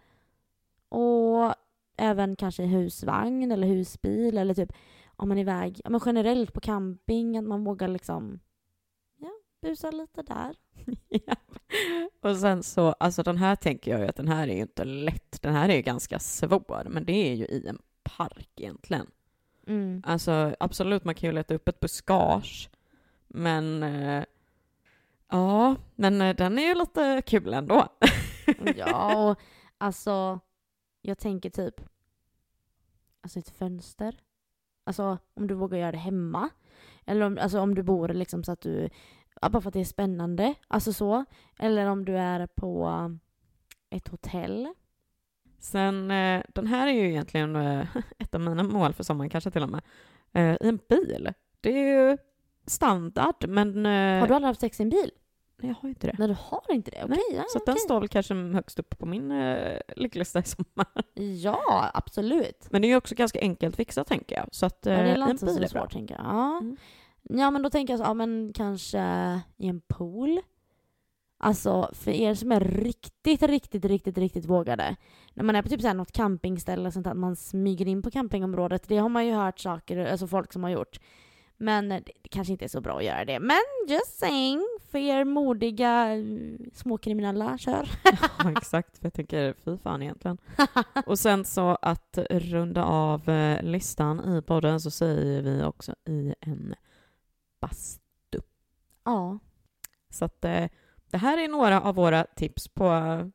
[0.89, 1.53] Och
[1.97, 4.73] även kanske i husvagn eller husbil eller typ
[5.15, 8.39] om man är iväg, ja men generellt på camping, att man vågar liksom,
[9.17, 9.31] ja,
[9.61, 10.55] busa lite där.
[11.09, 11.35] ja.
[12.21, 14.83] Och sen så, alltså den här tänker jag ju att den här är ju inte
[14.83, 15.41] lätt.
[15.41, 19.07] Den här är ju ganska svår, men det är ju i en park egentligen.
[19.67, 20.03] Mm.
[20.05, 22.69] Alltså absolut, man kan ju leta upp ett buskage,
[23.27, 24.23] men eh,
[25.29, 27.87] ja, men eh, den är ju lite kul ändå.
[28.75, 29.39] Ja, och
[29.77, 30.39] alltså,
[31.01, 31.81] jag tänker typ,
[33.21, 34.19] alltså ett fönster.
[34.83, 36.49] Alltså om du vågar göra det hemma.
[37.05, 38.89] Eller om, alltså, om du bor liksom så att du,
[39.49, 40.53] bara för att det är spännande.
[40.67, 41.25] Alltså så.
[41.59, 43.19] Eller om du är på um,
[43.89, 44.67] ett hotell.
[45.59, 47.87] Sen, eh, den här är ju egentligen eh,
[48.19, 49.81] ett av mina mål för sommaren, kanske till och med,
[50.33, 51.33] eh, i en bil.
[51.61, 52.17] Det är ju
[52.67, 53.85] standard, men...
[53.85, 55.11] Har du aldrig haft sex i en bil?
[55.57, 56.15] Nej, jag har inte det.
[56.19, 57.03] Nej, du har inte det?
[57.03, 60.43] Okej, ja, Så att den står väl kanske högst upp på min eh, ligglista i
[60.43, 61.03] sommar.
[61.13, 62.67] Ja, absolut.
[62.71, 64.47] Men det är ju också ganska enkelt fixat, tänker jag.
[64.51, 65.67] Så att eh, Ja, det är en bil är bra.
[65.67, 66.25] svårt tänker jag.
[66.25, 66.57] Ja.
[66.57, 66.77] Mm.
[67.29, 68.99] Ja, men då tänker jag så, ja men kanske
[69.57, 70.39] i en pool.
[71.37, 74.95] Alltså för er som är riktigt, riktigt, riktigt, riktigt vågade.
[75.33, 78.11] När man är på typ så här något campingställe, sånt att man smyger in på
[78.11, 78.87] campingområdet.
[78.87, 80.99] Det har man ju hört saker, alltså folk som har gjort.
[81.57, 83.39] Men det, kanske inte är så bra att göra det.
[83.39, 84.61] Men just saying,
[84.91, 86.23] för er modiga eh,
[86.73, 87.89] småkriminella, kör.
[88.39, 88.97] Ja, exakt.
[88.97, 90.37] För jag tänker, fy fan egentligen.
[91.05, 96.33] Och sen så att runda av eh, listan i podden så säger vi också i
[96.39, 96.75] en
[97.69, 98.39] bastu.
[99.03, 99.39] ja,
[100.09, 100.65] Så att eh,
[101.11, 103.25] det här är några av våra tips på eh,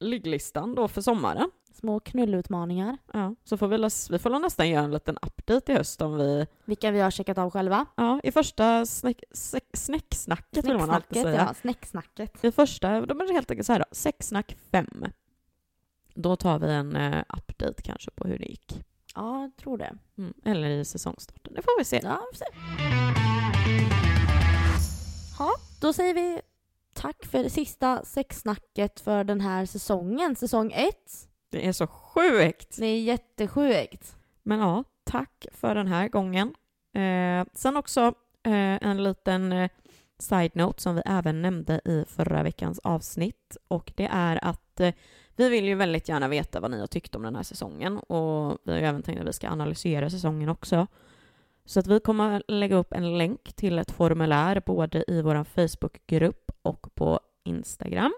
[0.00, 1.50] ligglistan då för sommaren.
[1.74, 2.98] små knullutmaningar.
[3.12, 3.76] Ja, så får vi,
[4.10, 7.38] vi får nästan göra en liten update i höst om vi, Vilka vi har checkat
[7.38, 7.86] av själva.
[7.96, 9.24] ja, i första snäck,
[9.72, 11.46] snäcksnacket vill man alltid säga.
[11.48, 11.54] ja.
[11.54, 12.44] Snäcksnacket.
[12.44, 15.04] I första, de är helt enkelt så här då, sexsnack fem.
[16.14, 18.84] Då tar vi en eh, update kanske på hur det gick.
[19.14, 19.98] Ja, jag tror det.
[20.18, 22.00] Mm, eller i säsongstarten, det får vi se.
[22.02, 23.35] Ja, vi får se.
[25.38, 26.40] Ja, då säger vi
[26.94, 31.28] tack för det sista sexsnacket för den här säsongen, säsong ett.
[31.50, 32.76] Det är så sjukt!
[32.76, 34.16] Det är jättesjukt.
[34.42, 36.54] Men ja, tack för den här gången.
[36.92, 38.00] Eh, sen också
[38.42, 39.70] eh, en liten eh,
[40.18, 44.94] side-note som vi även nämnde i förra veckans avsnitt och det är att eh,
[45.36, 48.58] vi vill ju väldigt gärna veta vad ni har tyckt om den här säsongen och
[48.64, 50.86] vi har ju även tänkt att vi ska analysera säsongen också.
[51.66, 56.52] Så att vi kommer lägga upp en länk till ett formulär både i vår Facebookgrupp
[56.62, 58.12] och på Instagram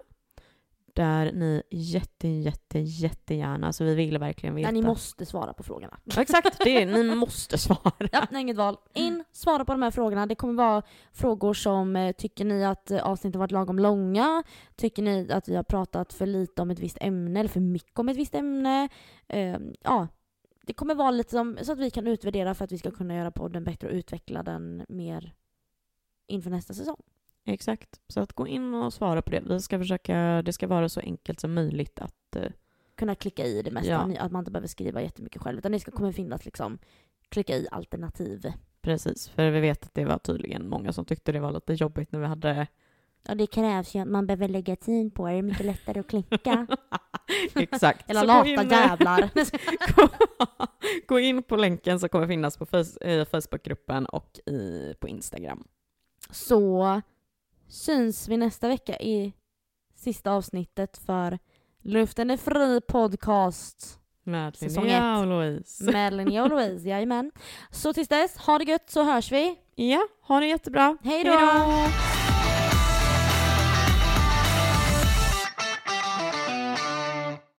[0.99, 4.71] där ni jätte, jätte, jättegärna, så vi vill verkligen veta.
[4.71, 5.99] Nej, ni måste svara på frågorna.
[6.05, 8.09] Ja, Exakt, det är, ni måste svara.
[8.13, 8.77] Ja, nej, inget val.
[8.95, 10.27] In, svara på de här frågorna.
[10.27, 14.43] Det kommer vara frågor som eh, tycker ni att eh, avsnitten varit lagom långa?
[14.77, 17.99] Tycker ni att vi har pratat för lite om ett visst ämne eller för mycket
[17.99, 18.89] om ett visst ämne?
[19.29, 20.09] Eh, ja,
[20.69, 23.15] det kommer vara lite som, så att vi kan utvärdera för att vi ska kunna
[23.15, 25.35] göra podden bättre och utveckla den mer
[26.27, 27.03] inför nästa säsong.
[27.45, 29.41] Exakt, så att gå in och svara på det.
[29.41, 32.51] Vi ska försöka, det ska vara så enkelt som möjligt att eh,
[32.95, 34.19] Kunna klicka i det mesta, Ja.
[34.19, 36.79] Att man inte behöver skriva jättemycket själv utan det ska kommer finnas liksom
[37.29, 38.53] klicka i alternativ.
[38.81, 42.13] Precis, för vi vet att det var tydligen många som tyckte det var lite jobbigt
[42.13, 42.67] när vi hade
[43.23, 45.33] Ja, det krävs ju att man behöver lägga tid på det.
[45.33, 46.67] Det är mycket lättare att klicka.
[47.55, 48.11] Exakt.
[48.11, 49.31] Eller lata gå in, jävlar.
[51.07, 52.65] gå, in på länken som kommer finnas på
[53.09, 55.65] i Facebookgruppen och i, på Instagram.
[56.31, 57.01] Så
[57.69, 59.33] syns vi nästa vecka i
[59.95, 61.39] sista avsnittet för
[61.83, 65.93] Luften är fri podcast Med Linnea och Louise.
[65.93, 66.89] med Linnea och Louise.
[66.89, 67.31] Jajamän.
[67.71, 69.57] Så tills dess, ha det gött så hörs vi.
[69.75, 70.97] Ja, ha det jättebra.
[71.03, 72.28] Hej då!